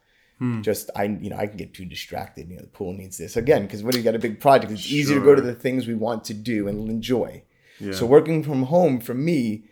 [0.61, 2.49] Just I, you know, I can get too distracted.
[2.49, 3.35] You know, the pool needs this.
[3.35, 5.87] Again because when you got a big project, it's easy to go to the things
[5.87, 7.43] we want to do and enjoy.
[7.79, 7.91] yeah.
[7.91, 9.65] So working from home for me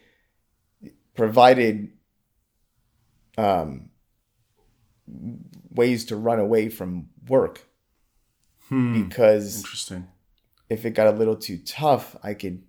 [1.16, 1.92] provided
[3.38, 3.90] um,
[5.72, 7.68] ways to run away from work.
[8.70, 10.08] Because interesting.
[10.70, 12.64] if it got a little too tough, I could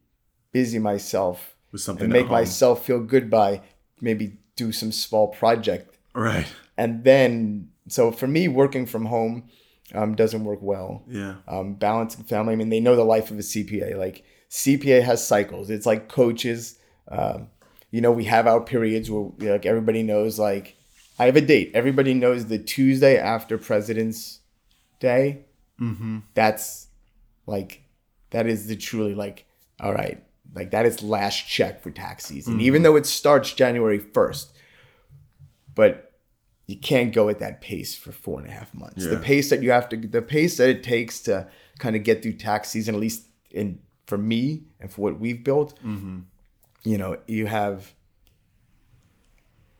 [0.53, 3.63] busy myself with something and make myself feel good by
[4.01, 5.99] maybe do some small project.
[6.15, 6.47] Right.
[6.77, 9.49] And then so for me working from home
[9.95, 11.03] um, doesn't work well.
[11.09, 11.37] Yeah.
[11.47, 15.27] Um, balancing family i mean they know the life of a cpa like cpa has
[15.27, 15.71] cycles.
[15.71, 16.79] It's like coaches
[17.09, 17.49] um,
[17.91, 20.77] you know we have our periods where like everybody knows like
[21.19, 21.71] i have a date.
[21.75, 24.41] Everybody knows the tuesday after president's
[25.01, 25.45] day.
[25.81, 26.19] Mm-hmm.
[26.35, 26.89] that's
[27.47, 27.83] like
[28.31, 29.47] that is the truly like
[29.81, 30.23] all right.
[30.55, 34.47] Like that is last check for tax season even though it starts january 1st
[35.75, 36.08] but
[36.69, 39.07] you can't go at that pace for four and a half months.
[39.07, 41.49] The pace that you have to the pace that it takes to
[41.79, 45.43] kind of get through tax season at least in for me and for what we've
[45.43, 46.21] built mm-hmm.
[46.83, 47.95] you know you have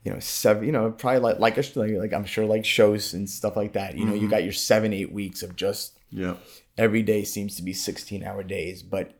[0.03, 3.29] you know seven you know probably like like, a, like i'm sure like shows and
[3.29, 3.95] stuff like that.
[3.95, 4.29] You know you mm-hmm.
[4.29, 6.35] got your seven eight weeks of just yeah.
[6.77, 9.19] every day seems to be 16 hour days but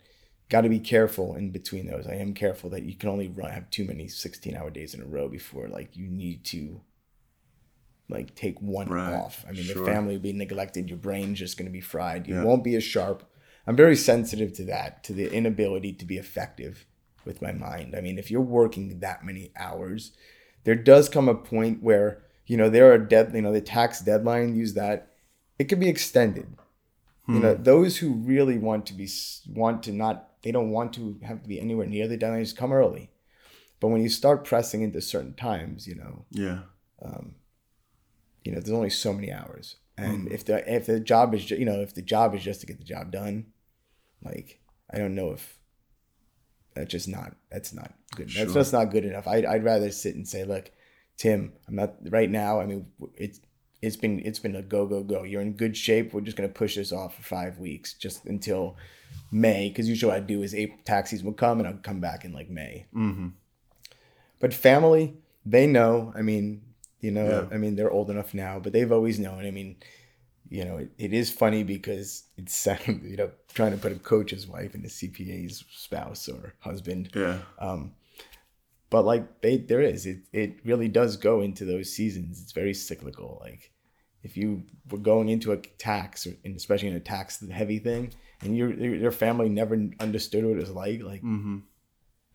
[0.50, 2.08] got to be careful in between those.
[2.08, 5.02] I am careful that you can only run have too many 16 hour days in
[5.02, 6.82] a row before like you need to
[8.10, 9.46] like take one Right, off.
[9.48, 9.86] I mean sure.
[9.86, 10.90] the family will be neglected.
[10.90, 12.28] Your brain's just going to be fried.
[12.28, 12.44] You Yeah.
[12.44, 13.24] won't be as sharp.
[13.68, 16.86] I'm very sensitive to that to the inability to be effective
[17.24, 17.96] with my mind.
[17.96, 20.12] I mean if you're working that many hours
[20.64, 24.02] there does come a point where you know there are dead you know the tax
[24.02, 25.14] deadline use that.
[25.58, 26.56] It could be extended.
[27.28, 27.64] You know hmm.
[27.64, 29.08] those who really want to be
[29.48, 32.44] want to not they don't want to have to be anywhere near the deadline.
[32.44, 33.12] Just come early.
[33.80, 36.60] But when you start pressing into certain times you know yeah
[37.06, 37.36] um,
[38.44, 41.66] you know there's only so many hours and if the if the job is you
[41.66, 43.46] know if the job is just to get the job done
[44.24, 44.60] like
[44.94, 45.58] i don't know if
[46.74, 50.16] that's just not that's not good that's just not good enough I'd i'd rather sit
[50.16, 50.72] and say look
[51.18, 53.42] tim i'm not right now i mean it's
[53.82, 56.48] it's been it's been a go go go you're in good shape we're just going
[56.48, 58.78] to push this off for five weeks just until
[59.32, 62.26] May because usually what I do is April taxes will come and I'll come back
[62.26, 62.86] in like May.
[62.96, 63.30] Mm-hmm.
[64.40, 66.14] But family, they know.
[66.16, 66.62] I mean,
[67.02, 67.56] you know, Yeah.
[67.56, 69.46] I mean, they're old enough now, but they've always known.
[69.46, 69.78] I mean,
[70.50, 74.48] you know, it, it is funny because it's you know trying to put a coach's
[74.48, 77.12] wife in a CPA's spouse or husband.
[77.16, 77.40] Yeah.
[77.60, 77.94] Um,
[78.90, 80.20] but like they, there is it.
[80.34, 82.42] It really does go into those seasons.
[82.42, 83.38] It's very cyclical.
[83.40, 83.72] Like
[84.24, 88.12] if you were going into a tax, or and especially in a tax heavy thing,
[88.42, 91.58] and your your your family never understood what it was like, like Mm-hmm.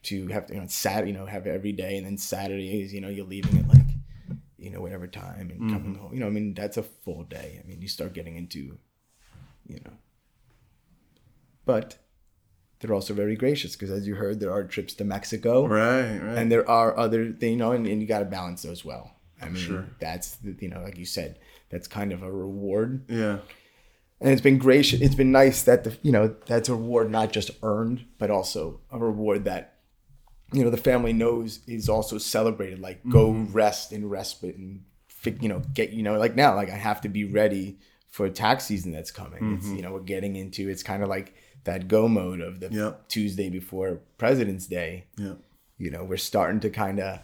[0.05, 3.09] to have you know Sat, you know, have every day, and then Saturdays, you know,
[3.09, 3.89] you're leaving it like,
[4.65, 6.03] you know, whatever time and coming mm-hmm.
[6.03, 6.15] home.
[6.15, 7.61] You know, I mean, that's a full day.
[7.63, 8.79] I mean, you start getting into,
[9.67, 9.93] you know,
[11.65, 11.99] but
[12.81, 16.19] they're also very gracious because, as you heard, there are trips to Mexico, Right.
[16.19, 16.39] Right.
[16.39, 19.13] and there are other things, you know, and, and you got to balance those well.
[19.41, 19.87] I mean, Sure.
[20.01, 21.39] that's the, you know, like you said,
[21.71, 23.39] that's kind of a reward yeah.
[24.21, 25.01] and it's been gracious.
[25.01, 28.81] It's been nice that the you know that's a reward not just earned, but also
[28.91, 29.74] a reward that
[30.55, 32.79] you know the family knows is also celebrated.
[32.79, 34.85] Like go rest and respite and
[35.41, 37.79] you know get you know like now like I have to be ready
[38.11, 39.55] for tax season that's coming.
[39.55, 41.35] It's you know we're getting into it's kind of like
[41.65, 43.09] that go mode of the Yep.
[43.09, 45.07] Tuesday before President's Day.
[45.17, 45.35] Yeah.
[45.79, 47.21] You know we're starting to kind of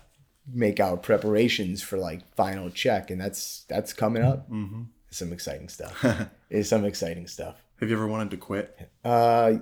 [0.52, 4.50] make our preparations for like final check, and that's that's coming up.
[4.50, 4.82] Mm-hmm.
[5.10, 6.04] Some exciting stuff.
[6.50, 7.56] it's some exciting stuff.
[7.80, 8.90] Have you ever wanted to quit?
[9.04, 9.54] Uh,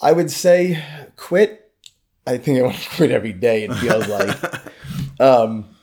[0.00, 0.82] I would say
[1.16, 1.72] quit.
[2.26, 3.64] I think I want to quit every day.
[3.64, 4.38] It feels like.
[5.20, 5.76] um,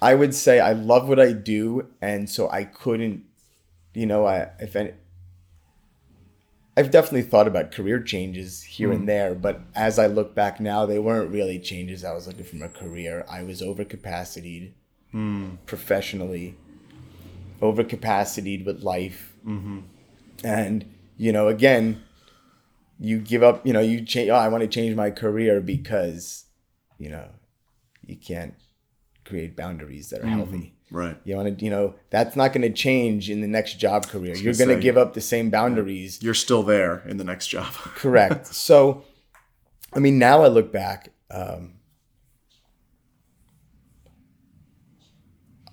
[0.00, 3.24] I would say I love what I do, and so I couldn't.
[3.94, 4.92] You know, I if any.
[6.74, 9.06] I've definitely thought about career changes here and mm.
[9.06, 12.56] there, but as I look back now, they weren't really changes I was looking for
[12.56, 13.26] my career.
[13.28, 14.72] I was overcapacitated
[15.10, 15.50] hmm.
[15.66, 16.56] professionally,
[17.60, 19.80] overcapacitated with life, mm-hmm.
[20.42, 20.86] and
[21.18, 22.02] you know, again,
[23.02, 23.66] you give up.
[23.66, 24.30] You know, you change.
[24.30, 26.44] Oh, I want to change my career because,
[26.98, 27.28] you know,
[28.06, 28.54] you can't
[29.24, 30.74] create boundaries that are healthy.
[30.90, 31.16] Right.
[31.24, 34.36] You want to, you know, that's not going to change in the next job career.
[34.36, 36.22] You're going to give up the same boundaries.
[36.22, 37.72] You're still there in the next job.
[37.72, 38.46] Correct.
[38.48, 39.04] So,
[39.92, 41.10] I mean, now I look back.
[41.30, 41.74] Um,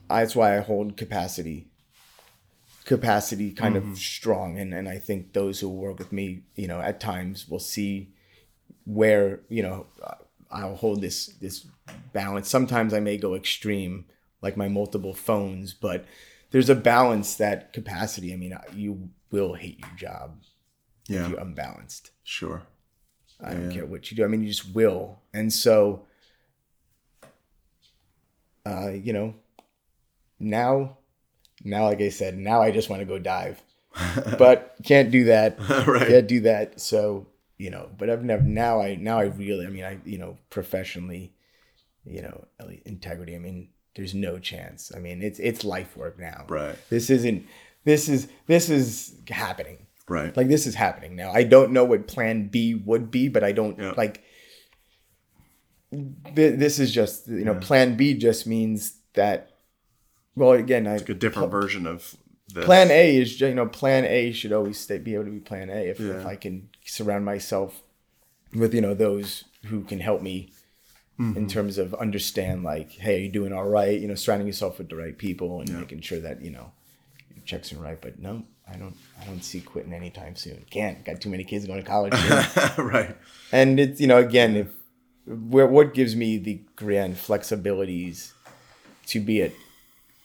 [0.10, 1.69] I, that's why I hold capacity,
[2.90, 6.82] capacity kind of strong, and and I think those who work with me, you know,
[6.82, 8.10] at times will see
[8.86, 9.86] where you know
[10.50, 11.68] I'll hold this this
[12.14, 12.50] balance.
[12.50, 14.06] Sometimes I may go extreme,
[14.42, 16.04] like my multiple phones, but
[16.50, 18.34] there's a balance that capacity.
[18.34, 20.42] I mean, you will hate your job
[21.08, 21.24] yeah.
[21.24, 22.10] if you're unbalanced.
[22.24, 22.64] Sure.
[23.42, 24.26] I don't care what you do.
[24.26, 25.20] I mean, you just will.
[25.34, 26.08] And so,
[28.66, 29.36] uh, you know,
[30.40, 30.98] now,
[31.64, 33.62] now, like I said, now I just want to go dive,
[34.38, 35.58] but can't do that.
[35.88, 36.08] right.
[36.08, 36.80] Can't do that.
[36.80, 40.18] So, you know, but I've never, now I, now I really, I mean, I, you
[40.18, 41.34] know, professionally,
[42.06, 42.46] you know,
[42.86, 43.36] integrity.
[43.36, 44.92] I mean, there's no chance.
[44.96, 46.46] I mean, it's, it's life work now.
[46.48, 46.76] Right.
[46.90, 47.46] This isn't,
[47.84, 50.36] this is, this is happening Right.
[50.36, 51.32] like this is happening now.
[51.32, 53.94] I don't know what plan B would be, but I don't Yeah.
[53.96, 54.24] like
[55.92, 59.59] th- this is just you know plan B just means that
[60.40, 62.16] well again I, like a different version of
[62.54, 62.66] this.
[62.66, 65.70] plan A is you know plan A should always stay be able to be plan
[65.70, 66.20] A if, Yeah.
[66.20, 67.82] if I can surround myself
[68.62, 70.54] with you know those who can help me
[71.20, 71.36] Mm-hmm.
[71.38, 74.78] in terms of understand like hey are you doing all right you know surrounding yourself
[74.78, 76.72] with the right people and making sure that you know
[77.36, 81.04] your checks are right but no I don't I don't see quitting anytime soon can't
[81.04, 82.14] got too many kids going to college
[82.78, 83.18] right.
[83.52, 84.68] and it's you know again if
[85.26, 88.32] where what gives me the grand flexibilities
[89.08, 89.54] to be it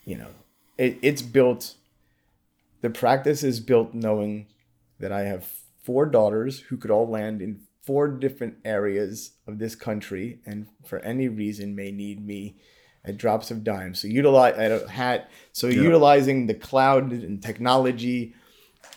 [0.05, 0.30] you know
[0.78, 1.74] it, it's built
[2.80, 4.46] the practice is built knowing
[4.98, 5.48] that i have
[5.82, 10.98] four daughters who could all land in four different areas of this country and for
[11.00, 12.57] any reason may need me
[13.05, 13.94] at drops of dime.
[13.94, 18.34] So utilize at a hat so utilizing the cloud and technology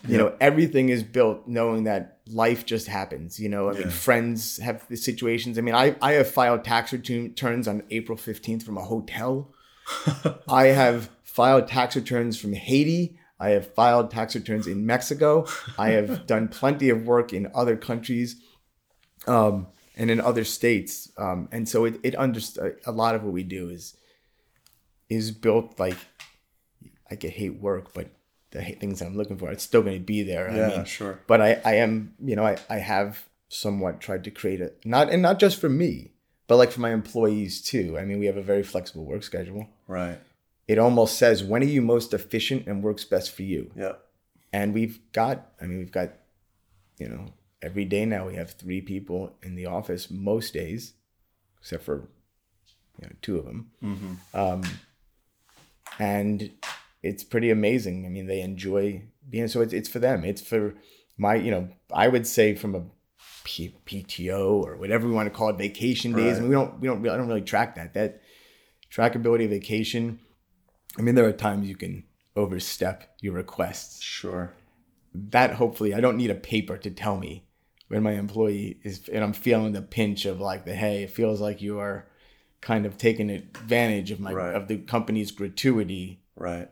[0.08, 3.70] you know everything is built knowing that life just happens you know?
[3.70, 5.58] I mean friends have the situations.
[5.58, 9.52] I mean i, I have filed tax returns on april 15th from a hotel
[10.48, 15.46] i have filed tax returns from haiti i have filed tax returns in mexico
[15.78, 18.42] i have done plenty of work in other countries
[19.28, 22.40] um, and in other states um, and so it, it under,
[22.86, 23.98] a lot of what we do is
[25.10, 25.98] is built like
[27.10, 28.10] i could hate work but
[28.52, 30.50] the things I'm looking for, it's still going to be there.
[30.54, 31.20] Yeah, I mean, sure.
[31.28, 35.10] but I, I am, you know, I, I have somewhat tried to create it, not,
[35.10, 36.12] and not just for me,
[36.48, 37.98] but like for my employees too.
[37.98, 39.68] I mean, we have a very flexible work schedule.
[39.88, 40.20] Right.
[40.68, 43.72] It almost says, when are you most efficient and works best for you?
[43.76, 43.94] Yeah.
[44.54, 46.10] and we've got i mean we've got
[47.00, 47.26] you know
[47.62, 50.94] every day now we have three people in the office most days
[51.60, 51.98] except for
[53.00, 53.60] you know two of them
[54.34, 54.62] um,
[56.00, 56.52] and
[57.04, 60.76] it's pretty amazing i mean they enjoy being so it's, it's for them it's for
[61.18, 62.84] my you know i would say from a
[63.50, 66.38] P- pto or whatever we want to call it vacation days Right.
[66.40, 68.22] and we don't we don't really, i don't really track that that
[68.92, 70.20] trackability of vacation
[70.98, 72.04] i mean there are times you can
[72.36, 74.52] overstep your requests Sure.
[75.14, 77.46] that hopefully I don't need a paper to tell me
[77.88, 81.40] when my employee is and I'm feeling the pinch of like the hey, it feels
[81.42, 82.06] like you are
[82.62, 84.54] kind of taking advantage of my Right.
[84.56, 86.70] of the company's gratuity Right.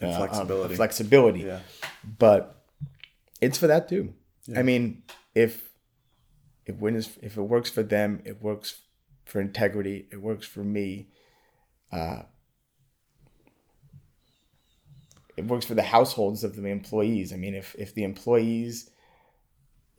[0.00, 0.74] And uh, flexibility.
[0.76, 1.40] flexibility.
[1.40, 1.60] yeah.
[2.18, 2.62] But
[3.40, 4.14] it's for that too.
[4.56, 5.02] I mean,
[5.34, 5.68] if
[6.66, 8.80] if it works for them, it works
[9.24, 11.08] for integrity, it works for me.
[11.90, 12.22] Uh,
[15.36, 17.32] it works for the households of the employees.
[17.32, 18.90] I mean, if if the employees,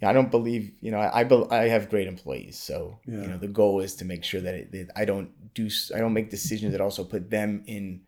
[0.02, 3.22] I don't believe you know I I, I have great employees, so Yeah.
[3.22, 6.00] you know the goal is to make sure that, it, that I don't do I
[6.00, 8.02] don't make decisions that also put them in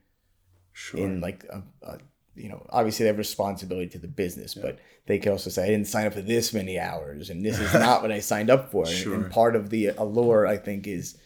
[0.74, 0.99] Sure.
[0.99, 1.97] in like a, a
[2.36, 5.68] you know obviously they have responsibility to the business but they can also say i
[5.68, 8.72] didn't sign up for this many hours and this is not what i signed up
[8.72, 8.86] for.
[8.86, 9.16] And- Sure.
[9.16, 11.18] and part of the allure i think is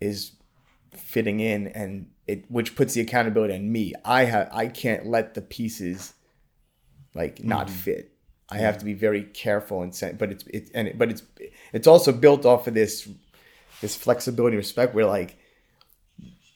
[0.00, 0.32] is
[0.92, 3.92] fitting in and it which puts the accountability on me.
[4.04, 6.14] I have i can't let the pieces
[7.14, 7.76] like not Mm-hmm.
[7.76, 8.12] fit.
[8.52, 11.22] I have to be very careful and sen- but it's it and it, but it's
[11.72, 13.08] it's also built off of this
[13.80, 15.36] this flexibility and respect where like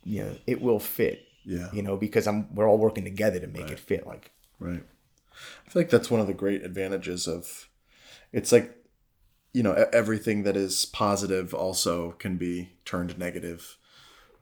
[0.04, 1.68] you know it will fit yeah.
[1.72, 4.06] you know, because I'm we're all working together to make it fit.
[4.06, 4.82] Like, Right.
[5.66, 7.68] I feel like that's one of the great advantages of
[8.32, 8.76] it's like
[9.52, 13.76] you know everything that is positive also can be turned negative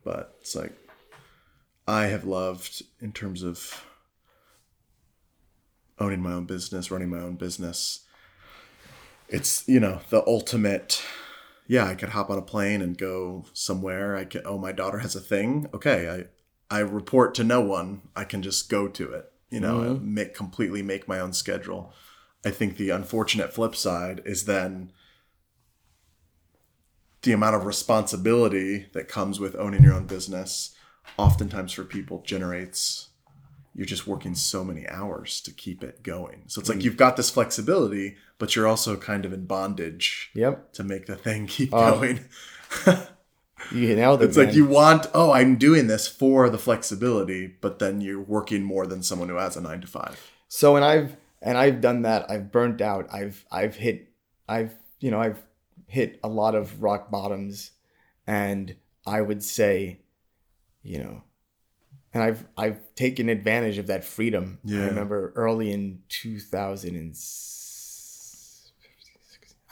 [0.03, 0.73] but it's like
[1.87, 3.85] I have loved in terms of
[5.99, 8.05] owning my own business, running my own business.
[9.27, 11.03] It's, you know, the ultimate
[11.65, 14.17] yeah, I could hop on a plane and go somewhere.
[14.17, 15.67] I could oh my daughter has a thing.
[15.73, 16.25] Okay,
[16.73, 18.01] I report to no one.
[18.15, 19.31] I can just go to it.
[19.49, 21.93] You know, and make completely make my own schedule.
[22.43, 24.91] I think the unfortunate flip side is then
[27.21, 30.75] the amount of responsibility that comes with owning your own business
[31.17, 33.09] oftentimes for people generates
[33.75, 36.43] you're just working so many hours to keep it going.
[36.47, 36.83] So it's like mm.
[36.83, 41.15] you've got this flexibility, but you're also kind of in bondage yep, to make the
[41.15, 42.25] thing keep Oh, going.
[43.71, 44.21] you it.
[44.21, 48.63] It's like you want, oh, I'm doing this for the flexibility, but then you're working
[48.63, 50.19] more than someone who has a nine to five.
[50.47, 52.29] So and I've and I've done that.
[52.29, 53.07] I've burnt out.
[53.13, 54.09] I've I've hit
[54.47, 55.41] I've you know I've
[55.87, 57.71] hit a lot of rock bottoms,
[58.27, 59.99] and I would say,
[60.81, 61.23] you know,
[62.13, 64.59] and I've I've taken advantage of that freedom.
[64.63, 64.83] Yeah.
[64.83, 67.15] I remember early in two thousand and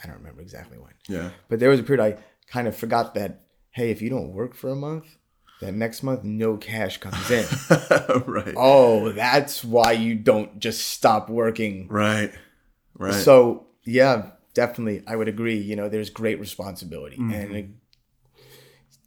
[0.02, 1.30] I don't remember exactly when, Yeah.
[1.48, 2.20] but there was a period I
[2.50, 3.41] kind of forgot that
[3.72, 5.16] hey, if you don't work for a month,
[5.60, 7.46] that next month no cash comes in.
[8.26, 8.54] right.
[8.56, 11.88] oh, that's why you don't just stop working.
[11.88, 12.32] Right.
[12.98, 13.14] Right.
[13.14, 15.02] So, yeah, definitely.
[15.06, 15.56] I would agree.
[15.56, 17.16] You know, there's great responsibility.
[17.16, 17.54] Mm-hmm.
[17.54, 17.78] And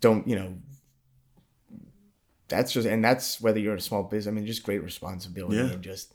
[0.01, 0.57] don't, you know,
[2.47, 5.57] that's just, and that's whether you're in a small business, I mean, just great responsibility
[5.57, 5.71] Yeah.
[5.71, 6.13] and just,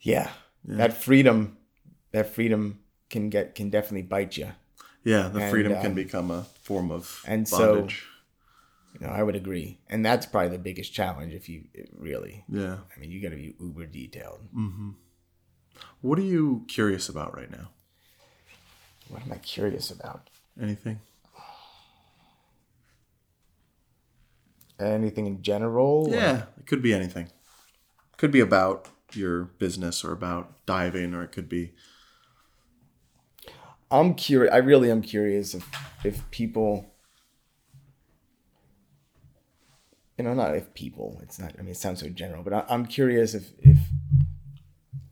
[0.00, 0.30] yeah,
[0.64, 1.56] that freedom,
[2.12, 4.52] that freedom can get, can definitely bite you.
[5.04, 5.28] Yeah.
[5.28, 8.06] The and, freedom um, can become a form of and so- bondage.
[9.00, 9.78] You know, I would agree.
[9.88, 11.64] And that's probably the biggest challenge if you
[11.96, 12.76] really, yeah.
[12.94, 14.40] I mean, you got to be uber detailed.
[16.02, 17.70] What are you curious about right now?
[19.08, 20.28] What am I curious about?
[20.60, 21.00] Anything?
[24.78, 26.08] Anything in general?
[26.08, 26.44] or- Yeah.
[26.58, 27.28] It could be anything.
[28.18, 31.72] Could be about your business or about diving, or it could be
[33.92, 34.52] I'm curious.
[34.52, 35.68] I really am curious if
[36.02, 36.90] if people,
[40.16, 41.20] you know, not if people.
[41.22, 41.54] It's not.
[41.58, 43.76] I mean, it sounds so general, but I, I'm curious if if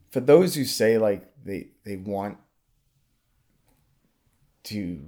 [0.09, 2.39] for those who say like they they want
[4.63, 4.99] to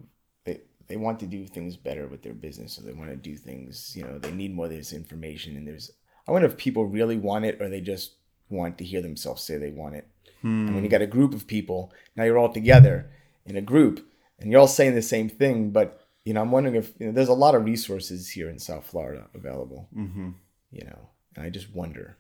[0.46, 3.36] they they want to do things better with their business, or they want to do
[3.36, 3.96] things.
[3.96, 5.92] You know, they need more of this information, and there's.
[6.28, 8.14] I wonder if people really want it, or they just
[8.50, 10.08] want to hear themselves say they want it.
[10.42, 10.68] Hmm.
[10.68, 13.10] And when you got a group of people, now you're all together
[13.46, 14.06] in a group
[14.40, 15.72] and you're all saying the same thing.
[15.72, 18.60] But, you know, I'm wondering if, you know, there's a lot of resources here in
[18.60, 20.32] South Florida available, mm-hmm.
[20.72, 22.18] you know, and I just wonder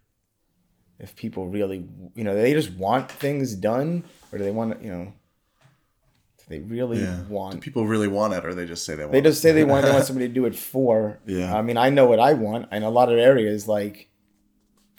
[0.99, 4.85] if people really, you know, they just want things done or do they want to,
[4.85, 5.13] you know,
[6.37, 7.21] do they really yeah.
[7.27, 9.23] Do want, people really want it, or they just say they want they it?
[9.23, 11.19] just say they want, they want somebody to do it for.
[11.25, 11.55] Yeah.
[11.55, 12.71] I mean, I know what I want.
[12.71, 14.09] In a lot of areas, like,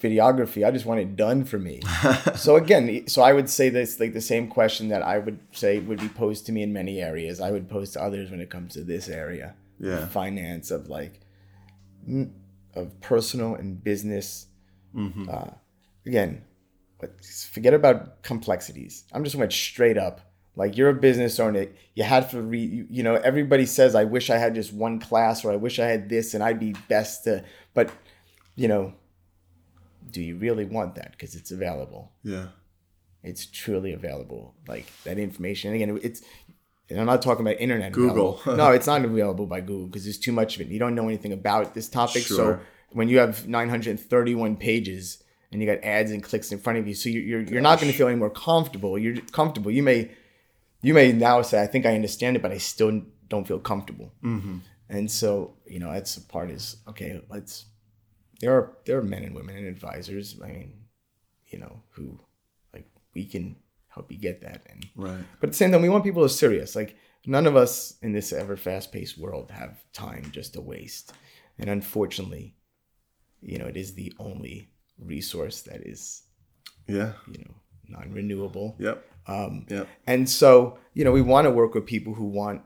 [0.05, 0.61] videography.
[0.67, 1.77] I just want it done for me.
[2.37, 5.73] so again, so I would say this like the same question that I would say
[5.89, 7.41] would be posed to me in many areas.
[7.41, 10.07] I would pose to others when it comes to this area, Yeah.
[10.21, 11.15] finance of like
[12.75, 14.47] of personal and business.
[15.29, 15.51] Uh,
[16.07, 16.45] again,
[17.01, 17.11] but
[17.53, 19.05] forget about complexities.
[19.13, 20.21] I'm just went straight up.
[20.57, 22.71] Like you're a business owner, you had to read.
[22.71, 25.81] You, you know, everybody says, "I wish I had just one class," or "I wish
[25.81, 27.43] I had this," and I'd be best to.
[27.75, 27.91] But,
[28.55, 28.95] you know,
[30.11, 31.13] do you really want that?
[31.13, 32.13] Because it's available.
[32.23, 32.47] Yeah.
[33.23, 34.55] It's truly available.
[34.69, 35.73] Like that information.
[35.73, 36.23] And again, it's.
[36.91, 37.93] And I'm not talking about internet.
[37.93, 38.41] Google.
[38.47, 40.69] no, it's not available by Google because there's too much of it.
[40.69, 42.23] You don't know anything about this topic.
[42.23, 42.61] So
[42.93, 46.95] when you have 931 pages and you got ads and clicks in front of you,
[46.95, 48.99] so you're you're, you're not going to feel any more comfortable.
[48.99, 49.71] You're comfortable.
[49.71, 50.11] You may
[50.83, 54.13] you may now say, I think I understand it, but I still don't feel comfortable.
[54.23, 54.59] Mm-hmm.
[54.91, 57.23] And so you know that's the part is okay.
[57.31, 57.65] Let's
[58.45, 60.39] there are there are men and women and advisors.
[60.45, 60.73] I mean,
[61.47, 62.21] you know who
[62.75, 63.57] like we can
[63.89, 65.25] help you get that and Right.
[65.41, 66.77] but at the same time, we want people who are serious.
[66.77, 71.13] Like none of us in this ever fast paced world have time just to waste.
[71.59, 72.57] And unfortunately,
[73.41, 74.69] you know, it is the only
[74.99, 76.23] resource that is,
[76.87, 77.13] Yeah.
[77.33, 77.55] you know,
[77.89, 78.77] non renewable.
[78.79, 79.05] Yep.
[79.27, 79.89] Um, Yep.
[80.07, 82.61] and so, you know, we want to work with people who want,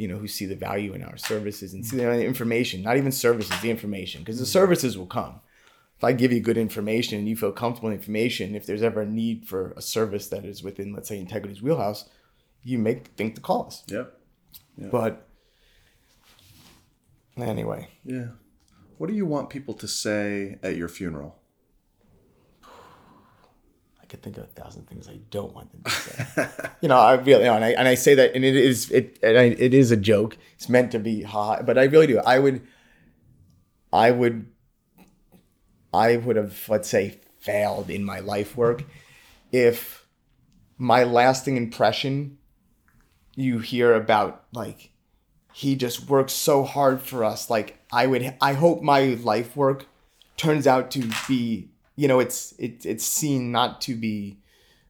[0.00, 2.16] you know, who see the value in our services and see mm-hmm.
[2.16, 4.50] the information, not even services, the information, because the mm-hmm.
[4.50, 5.40] services will come.
[5.98, 9.02] If I give you good information and you feel comfortable in information, if there's ever
[9.02, 12.08] a need for a service that is within, let's say, Integrity's wheelhouse,
[12.64, 13.84] you make think to call us.
[13.88, 14.18] Yep.
[14.90, 15.28] But
[17.36, 18.28] anyway, Yeah.
[18.96, 21.39] What do you want people to say at your funeral?
[24.10, 26.48] Could think of a thousand things I don't want them to say.
[26.80, 28.90] you know, I really, you know, and I and I say that, and it is
[28.90, 30.36] it and I, it is a joke.
[30.56, 32.18] It's meant to be hot, but I really do.
[32.18, 32.60] I would,
[33.92, 34.46] I would,
[35.94, 38.84] I would have, let's say, failed in my life work
[39.52, 40.06] if
[40.76, 42.38] my lasting impression
[43.36, 44.90] you hear about like
[45.52, 49.86] he just works so hard for us like i would i hope my life work
[50.36, 51.69] turns out to be
[52.00, 54.38] you know it's it, it's seen not to be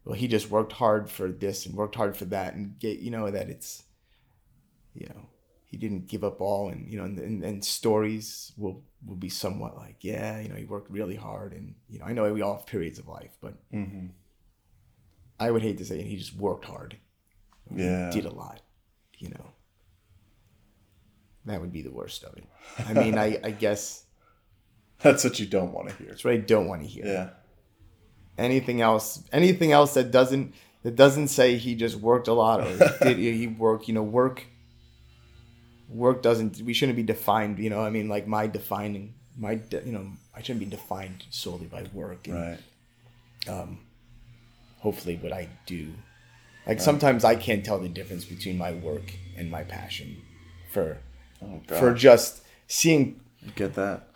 [0.04, 3.10] well he just worked hard for this and worked hard for that and get you
[3.10, 3.82] know that it's
[4.94, 5.22] you know
[5.70, 9.28] he didn't give up all and you know and, and, and stories will will be
[9.28, 12.42] somewhat like yeah you know he worked really hard and you know i know we
[12.42, 14.06] all have periods of life but mm-hmm.
[15.40, 16.96] i would hate to say he just worked hard
[17.74, 18.10] Yeah.
[18.10, 18.60] did a lot,
[19.18, 19.46] you know.
[21.46, 22.44] That would be the worst of it.
[22.88, 24.04] I mean, I, I guess
[25.02, 26.08] That's what you don't want to hear.
[26.08, 27.06] that's what I don't want to hear.
[27.06, 27.30] Yeah.
[28.38, 29.22] Anything else?
[29.32, 33.46] Anything else that doesn't that doesn't say he just worked a lot or did he
[33.46, 33.88] work?
[33.88, 34.44] You know, work.
[35.88, 36.62] Work doesn't.
[36.62, 37.58] We shouldn't be defined.
[37.58, 39.56] You know, I mean, like my defining my.
[39.56, 42.26] de- You know, I shouldn't be defined solely by work.
[42.28, 42.58] And Right.
[43.48, 43.78] Um,
[44.78, 45.92] hopefully what I do.
[46.66, 50.22] Like sometimes I can't tell the difference between my work and my passion
[50.72, 50.98] for
[51.42, 53.20] Oh for just seeing
[53.56, 54.09] Get that.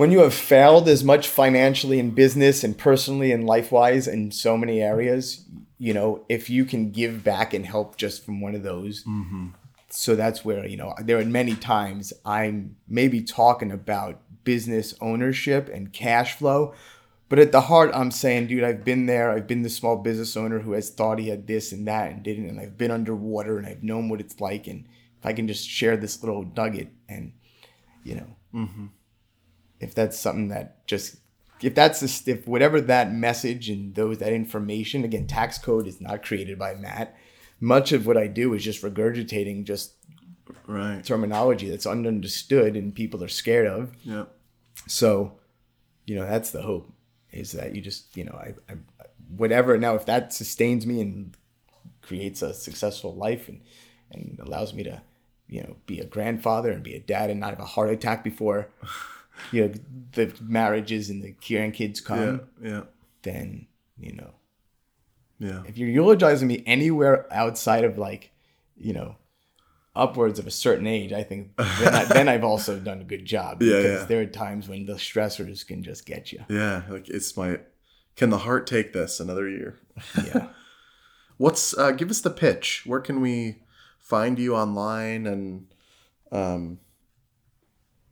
[0.00, 4.30] When you have failed as much financially in business and personally and life wise in
[4.30, 5.44] so many areas,
[5.76, 9.04] you know, if you can give back and help just from one of those.
[9.04, 9.48] Mm-hmm.
[9.90, 15.68] So that's where, you know, there are many times I'm maybe talking about business ownership
[15.68, 16.72] and cash flow.
[17.28, 19.30] But at the heart, I'm saying, dude, I've been there.
[19.30, 22.22] I've been the small business owner who has thought he had this and that and
[22.22, 22.48] didn't.
[22.48, 24.66] And I've been underwater and I've known what it's like.
[24.66, 24.86] And
[25.18, 27.34] if I can just share this little nugget and,
[28.02, 28.86] you know, mm-hmm.
[29.80, 31.16] If that's something that just
[31.62, 36.00] if that's the if whatever that message and those that information again tax code is
[36.00, 37.16] not created by matt
[37.60, 39.94] much of what i do is just regurgitating just
[40.66, 41.02] Right.
[41.04, 44.24] terminology that's understood and people are scared of Yeah.
[44.86, 45.38] so
[46.06, 46.92] you know that's the hope
[47.32, 48.76] is that you just you know i, I
[49.36, 51.36] whatever now if that sustains me and
[52.02, 53.60] creates a successful life and
[54.12, 55.02] and allows me to
[55.48, 58.24] you know be a grandfather and be a dad and not have a heart attack
[58.24, 58.68] before
[59.52, 59.72] you know
[60.12, 62.70] the marriages and the grandkids come Yeah.
[62.70, 62.82] Yeah.
[63.22, 63.66] then
[63.98, 64.30] you know
[65.38, 65.62] Yeah.
[65.66, 68.30] if you're eulogizing me anywhere outside of like
[68.76, 69.16] you know
[69.96, 73.24] upwards of a certain age i think then, I, then i've also done a good
[73.24, 74.04] job Yeah, because yeah.
[74.06, 76.82] there are times when the stressors can just get you Yeah.
[76.88, 77.58] Like it's my.
[78.16, 79.78] Can the heart take this another year?
[80.24, 80.48] yeah
[81.38, 82.82] What's uh, give us the pitch?
[82.84, 83.62] Where can we
[83.98, 85.66] find you online and
[86.30, 86.78] um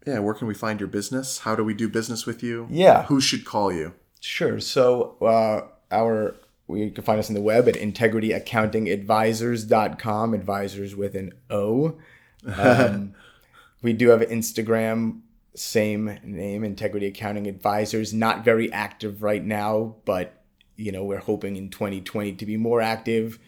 [0.09, 1.41] yeah, where can we find your business?
[1.41, 2.67] How do we do business with you?
[2.71, 3.03] Yeah.
[3.05, 3.93] Who should call you?
[4.21, 4.59] Sure.
[4.61, 6.37] So uh, our
[6.67, 11.99] we can find us on the web at integrityaccountingadvisors.com, advisors with an O.
[12.47, 13.15] Um,
[13.83, 15.21] we do have Instagram
[15.59, 18.15] same name, Integrity Accounting Advisors.
[18.15, 20.43] Not very active right now, but
[20.77, 23.39] you know we're hoping in 2020 to be more active.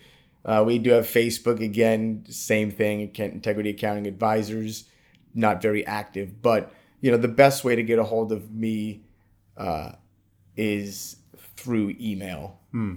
[0.44, 4.84] Uh, we do have Facebook again, same thing, Integrity Accounting Advisors.
[5.35, 9.03] Not very active, but you know the best way to get a hold of me
[9.57, 9.93] uh,
[10.57, 11.16] is
[11.57, 12.59] through email.
[12.72, 12.95] Hmm.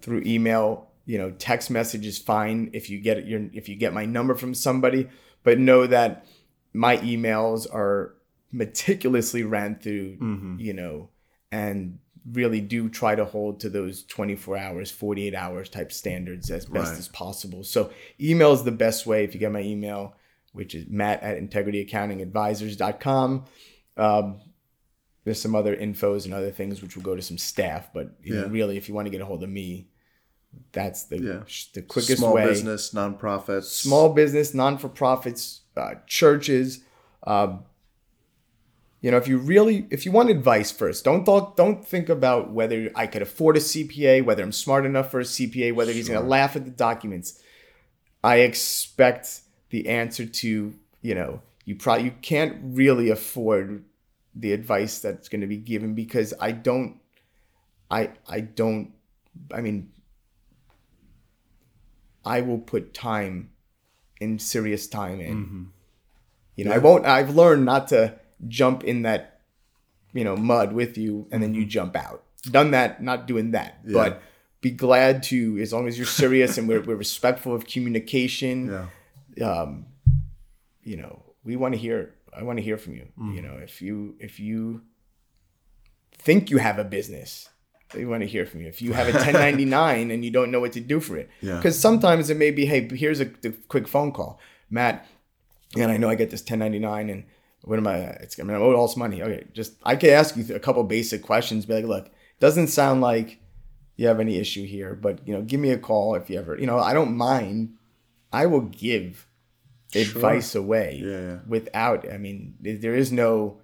[0.00, 3.92] Through email, you know, text message is fine if you get your if you get
[3.94, 5.08] my number from somebody,
[5.42, 6.26] but know that
[6.72, 8.14] my emails are
[8.52, 10.60] meticulously ran through, Mhm.
[10.60, 11.08] you know,
[11.50, 11.98] and
[12.32, 16.92] really do try to hold to those 24 hours, 48 hours type standards as best
[16.92, 16.98] Right.
[16.98, 17.62] as possible.
[17.64, 20.16] So email is the best way if you get my email,
[20.54, 23.44] which is matt at integrityaccountingadvisors.com.
[23.96, 24.40] Um,
[25.24, 28.46] there's some other infos and other things which will go to some staff, but Yeah.
[28.48, 29.88] really, if you want to get a hold of me,
[30.72, 31.42] that's the Yeah.
[31.74, 33.64] the quickest Small way business, nonprofits.
[33.64, 36.80] small business, non for profits, uh, churches.
[37.26, 37.64] Um,
[39.00, 42.52] you know, if you really, if you want advice first, don't don't don't think about
[42.52, 46.08] whether I could afford a CPA, whether I'm smart enough for a CPA, whether he's
[46.08, 47.40] going to laugh at the documents.
[48.22, 49.40] I expect
[49.74, 50.72] the answer to,
[51.02, 53.82] you know, you probably you can't really afford
[54.42, 57.00] the advice that's going to be given because I don't,
[57.90, 58.92] I I don't,
[59.52, 59.90] I mean,
[62.24, 63.50] I will put time
[64.20, 65.36] in serious time in.
[65.46, 65.66] Mhm.
[66.56, 66.76] You know, Yeah.
[66.76, 67.04] I won't.
[67.06, 69.40] I've learned not to jump in that,
[70.12, 72.22] you know, mud with you and then you jump out.
[72.50, 73.78] Done that, not doing that.
[73.84, 73.92] Yeah.
[73.94, 74.22] But
[74.60, 78.68] be glad to, as long as you're serious and we're, we're respectful of communication.
[78.68, 78.86] Yeah.
[79.42, 79.86] Um,
[80.82, 82.14] you know, we want to hear.
[82.36, 83.06] I want to hear from you.
[83.18, 83.34] Mm.
[83.36, 84.82] You know, if you if you
[86.18, 87.48] think you have a business,
[87.94, 88.68] we want to hear from you.
[88.68, 91.56] If you have a 1099 and you don't know what to do for it, Yeah.
[91.56, 95.06] because sometimes it may be, hey, here's a the quick phone call, Matt.
[95.76, 97.24] And I know I get this 1099 and
[97.62, 97.96] what am I?
[97.96, 99.22] It's I mean, I'm owed all this money.
[99.22, 101.66] Okay, just I could ask you a couple basic questions.
[101.66, 103.38] Be like, look, doesn't sound like
[103.96, 106.58] you have any issue here, but you know, give me a call if you ever.
[106.58, 107.74] You know, I don't mind.
[108.42, 109.26] I will give
[109.94, 111.38] advice away Yeah, yeah.
[111.46, 112.00] without.
[112.12, 113.60] I mean, there is no.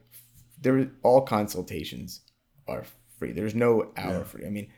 [0.62, 2.20] There all consultations
[2.68, 2.84] are
[3.18, 3.32] free.
[3.32, 4.22] There's no hour Yeah.
[4.30, 4.46] free.
[4.46, 4.68] I mean,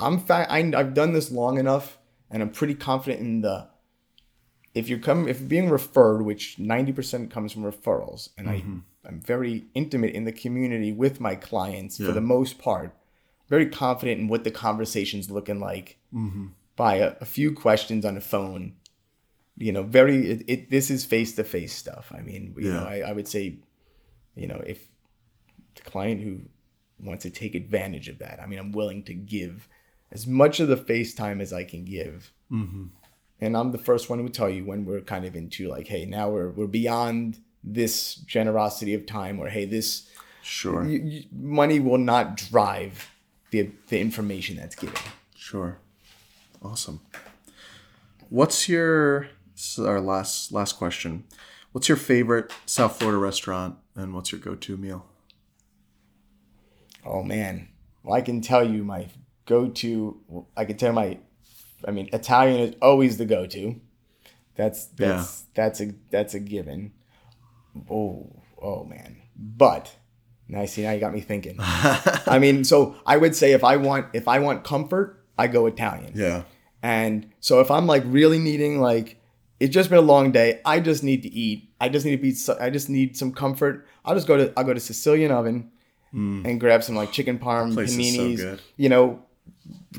[0.00, 1.98] I'm fa- I, I've done this long enough,
[2.30, 3.68] and I'm pretty confident in the.
[4.74, 8.78] If you're coming, if being referred, which 90% comes from referrals, and Mm-hmm.
[9.04, 12.94] I, I'm very intimate in the community with my clients for the most part,
[13.48, 16.46] very confident in what the conversation's looking like Mm-hmm.
[16.76, 18.74] by a, a few questions on the phone.
[19.58, 22.12] You know, very it, it this is face to face stuff.
[22.16, 23.58] I mean, you know, I, I would say,
[24.34, 24.88] you know, if
[25.74, 26.40] the client who
[27.00, 29.68] wants to take advantage of that, I mean, I'm willing to give
[30.12, 32.32] as much of the FaceTime as I can give.
[32.50, 32.84] Mm-hmm.
[33.40, 35.88] And I'm the first one who would tell you when we're kind of into like,
[35.88, 40.08] hey, now we're we're beyond this generosity of time, or hey, this
[40.42, 40.82] Sure.
[40.82, 43.10] y y money will not drive
[43.50, 45.00] the the information that's given.
[45.36, 45.78] Sure.
[46.62, 47.00] Awesome.
[48.30, 49.28] What's your
[49.58, 51.24] is our last last question?
[51.72, 55.06] What's your favorite South Florida restaurant and what's your go-to meal?
[57.04, 57.68] Oh man.
[58.02, 59.08] Well, I can tell you my
[59.46, 60.46] go-to.
[60.56, 61.18] I can tell my.
[61.84, 63.80] I mean, Italian is always the go-to.
[64.54, 66.92] That's that's that's a that's a given.
[67.90, 69.22] Oh oh man.
[69.36, 69.94] But
[70.48, 71.56] now see now you got me thinking.
[71.60, 75.66] I mean, so I would say if I want if I want comfort, I go
[75.66, 76.12] Italian.
[76.14, 76.42] Yeah.
[76.82, 79.17] And so if I'm like really needing like
[79.60, 81.70] it's just been a long day, I just need to eat.
[81.80, 83.86] I just need to be I just need some comfort.
[84.04, 85.70] I'll just go to I'll go to Sicilian oven
[86.12, 87.74] and grab some like chicken parm, Mm.
[87.74, 88.36] So paninis.
[88.36, 88.60] good.
[88.76, 89.22] You know,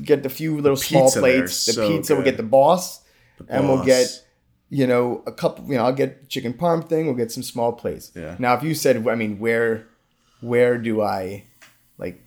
[0.02, 1.66] get the few little small plates.
[1.66, 3.02] The so pizza we'll get the boss,
[3.48, 4.06] and we'll get
[4.70, 5.66] you know a couple.
[5.66, 7.06] You know, I'll get chicken parm thing.
[7.06, 8.12] We'll get some small plates.
[8.16, 8.36] Yeah.
[8.38, 9.86] Now, if you said, I mean, where
[10.40, 11.44] where do I
[11.98, 12.24] like?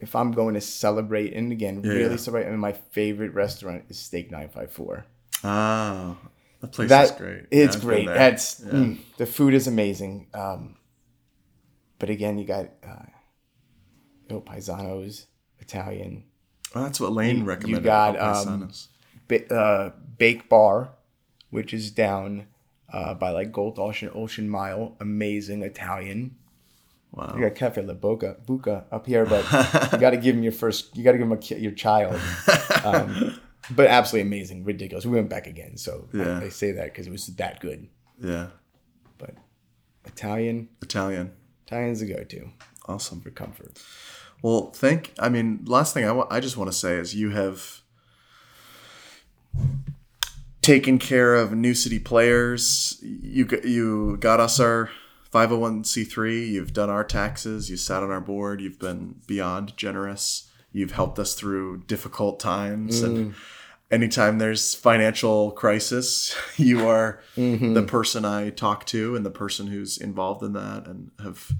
[0.00, 2.16] If I'm going to celebrate, and again, Yeah, really yeah.
[2.16, 5.06] celebrate, I mean, my favorite restaurant is Steak Nine Five Four.
[5.44, 6.16] Ah,
[6.60, 7.42] that place That is great.
[7.50, 8.06] It's Yeah, great.
[8.06, 8.72] That's Yeah.
[8.72, 10.26] mm, the food is amazing.
[10.34, 10.76] Um,
[11.98, 13.06] but again, you got uh,
[14.30, 15.26] know, paisanos,
[15.58, 16.24] Italian,
[16.74, 17.82] Oh, that's what Lane You- recommended.
[17.82, 18.68] you got, um,
[19.28, 20.90] ba- uh, Bake Bar,
[21.50, 22.46] which is down
[22.92, 24.96] uh, by like Galt Ocean Ocean Mile.
[25.00, 26.36] Amazing Italian.
[27.12, 27.32] wow.
[27.36, 29.44] You got Cafe La Boca Buca up here, but
[29.92, 30.96] you got to give him your first.
[30.96, 32.20] You got to give him a, your child.
[32.84, 33.38] Um,
[33.70, 35.04] but absolutely amazing, ridiculous.
[35.06, 36.40] We went back again, so I- Yeah.
[36.40, 37.88] I, say that because it was that good.
[38.20, 38.48] yeah.
[39.18, 39.34] But
[40.04, 41.32] Italian, Italian.
[41.66, 42.50] Italian's a go-to
[42.86, 43.20] Awesome.
[43.20, 43.78] for comfort.
[44.42, 45.12] Well, thank.
[45.18, 47.80] I mean, last thing I wa- I just want to say is you have
[50.62, 52.98] taken care of New City players.
[53.02, 54.90] You you got us our
[55.32, 56.50] 501c3.
[56.50, 57.70] You've done our taxes.
[57.70, 58.60] You sat on our board.
[58.60, 60.50] You've been beyond generous.
[60.72, 63.00] You've helped us through difficult times.
[63.02, 63.34] And mm.
[63.90, 67.20] Anytime there's financial crisis, you are
[67.74, 70.86] the person I talk to and the person who's involved in that.
[70.86, 71.50] And have,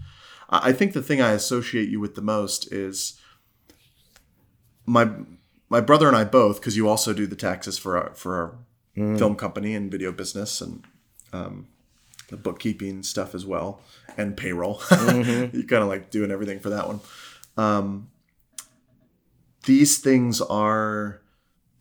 [0.49, 3.21] I think the thing I associate you with the most is
[4.87, 5.11] my
[5.71, 8.59] my brother and I both, because you also do the taxes for our for our
[9.19, 10.85] film company and video business and
[11.33, 11.67] um,
[12.29, 13.81] the bookkeeping stuff as well
[14.17, 14.81] and payroll.
[14.91, 17.01] you kind of like doing everything for that one.
[17.57, 18.11] Um,
[19.65, 21.21] these things are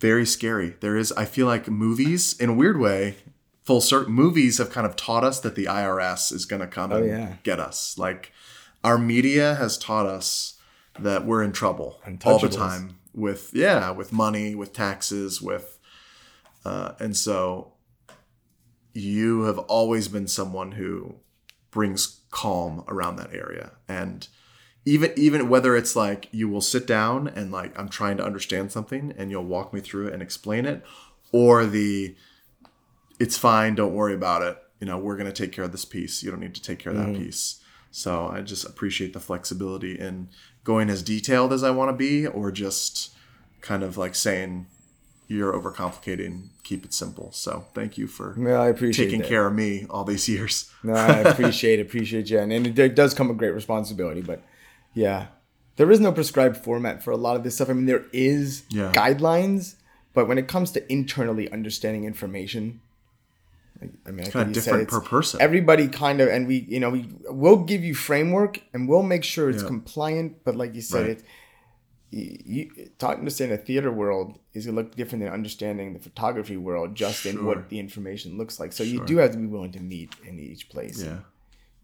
[0.04, 0.76] very scary.
[0.80, 3.16] There is, I feel like movies, in a weird way,
[3.62, 6.92] full circle, movies have kind of taught us that the IRS is going to come
[6.92, 7.36] and yeah.
[7.42, 7.96] get us.
[7.96, 8.30] Like
[8.84, 10.58] our media has taught us
[10.98, 15.78] that we're in trouble all the time with, yeah, with money, with taxes, with,
[16.66, 17.72] uh, and so
[18.92, 21.14] you have always been someone who
[21.70, 24.28] brings calm around that area and
[24.84, 28.72] even even whether it's like you will sit down and like I'm trying to understand
[28.72, 30.84] something and you'll walk me through it and explain it
[31.32, 32.14] or the
[33.18, 35.84] it's fine don't worry about it you know we're going to take care of this
[35.84, 37.24] piece you don't need to take care of that mm-hmm.
[37.24, 37.60] piece
[37.90, 40.28] so I just appreciate the flexibility in
[40.64, 43.14] going as detailed as I want to be or just
[43.60, 44.66] kind of like saying
[45.28, 49.28] you're overcomplicating keep it simple so thank you for No, I appreciate taking that.
[49.28, 52.74] care of me all these years No, I appreciate it, appreciate you, and, and it,
[52.76, 54.20] there does come a great responsibility.
[54.20, 54.42] But
[54.94, 55.26] yeah,
[55.76, 57.68] there is no prescribed format for a lot of this stuff.
[57.68, 58.92] I mean, there is Yeah.
[58.92, 59.74] guidelines,
[60.12, 62.80] but when it comes to internally understanding information,
[64.06, 66.90] I, mean, I kind of different per person Everybody kind of, and we, you know,
[66.90, 69.68] we will give you framework, and we'll make sure it's Yeah.
[69.68, 70.44] compliant.
[70.44, 71.18] But like you said, Right.
[71.18, 71.24] it.
[72.10, 76.56] You, you to understand a theater world is gonna look different than understanding the photography
[76.56, 78.72] world, just in what the information looks like.
[78.72, 81.18] So you do have to be willing to meet in each place yeah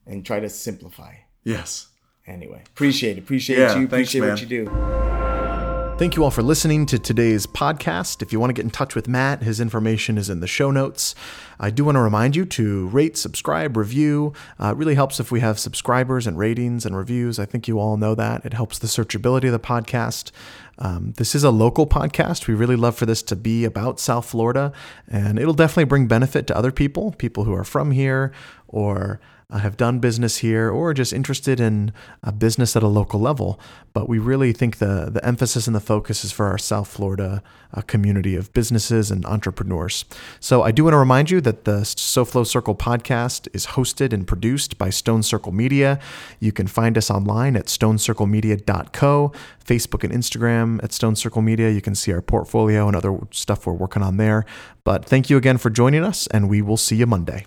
[0.06, 1.14] and try to simplify.
[1.42, 1.88] yes
[2.30, 3.20] Anyway, appreciate it.
[3.24, 3.88] Appreciate Yeah, you.
[3.88, 4.30] thanks, Appreciate man.
[4.30, 5.96] what you do.
[5.98, 8.22] Thank you all for listening to today's podcast.
[8.22, 10.70] If you want to get in touch with Matt, his information is in the show
[10.70, 11.14] notes.
[11.58, 14.32] I do want to remind you to rate, subscribe, review.
[14.58, 17.38] Uh, it really helps if we have subscribers and ratings and reviews.
[17.38, 18.46] I think you all know that.
[18.46, 20.30] It helps the searchability of the podcast.
[20.78, 22.46] Um, this is a local podcast.
[22.46, 24.72] We really love for this to be about South Florida,
[25.06, 28.32] and it'll definitely bring benefit to other people, people who are from here
[28.68, 29.20] or
[29.50, 31.92] uh, have done business here or just interested in
[32.22, 33.58] a business at a local level.
[33.92, 37.42] But we really think the, the emphasis and the focus is for our South Florida
[37.74, 40.04] uh, community of businesses and entrepreneurs.
[40.38, 44.26] So I do want to remind you that the SoFlo Circle podcast is hosted and
[44.26, 45.98] produced by Stone Circle Media.
[46.38, 49.32] You can find us online at stonecirclemedia.co,
[49.64, 51.70] Facebook and Instagram at Stone Circle Media.
[51.70, 54.44] You can see our portfolio and other stuff we're working on there.
[54.84, 57.46] But thank you again for joining us, and we will see you Monday.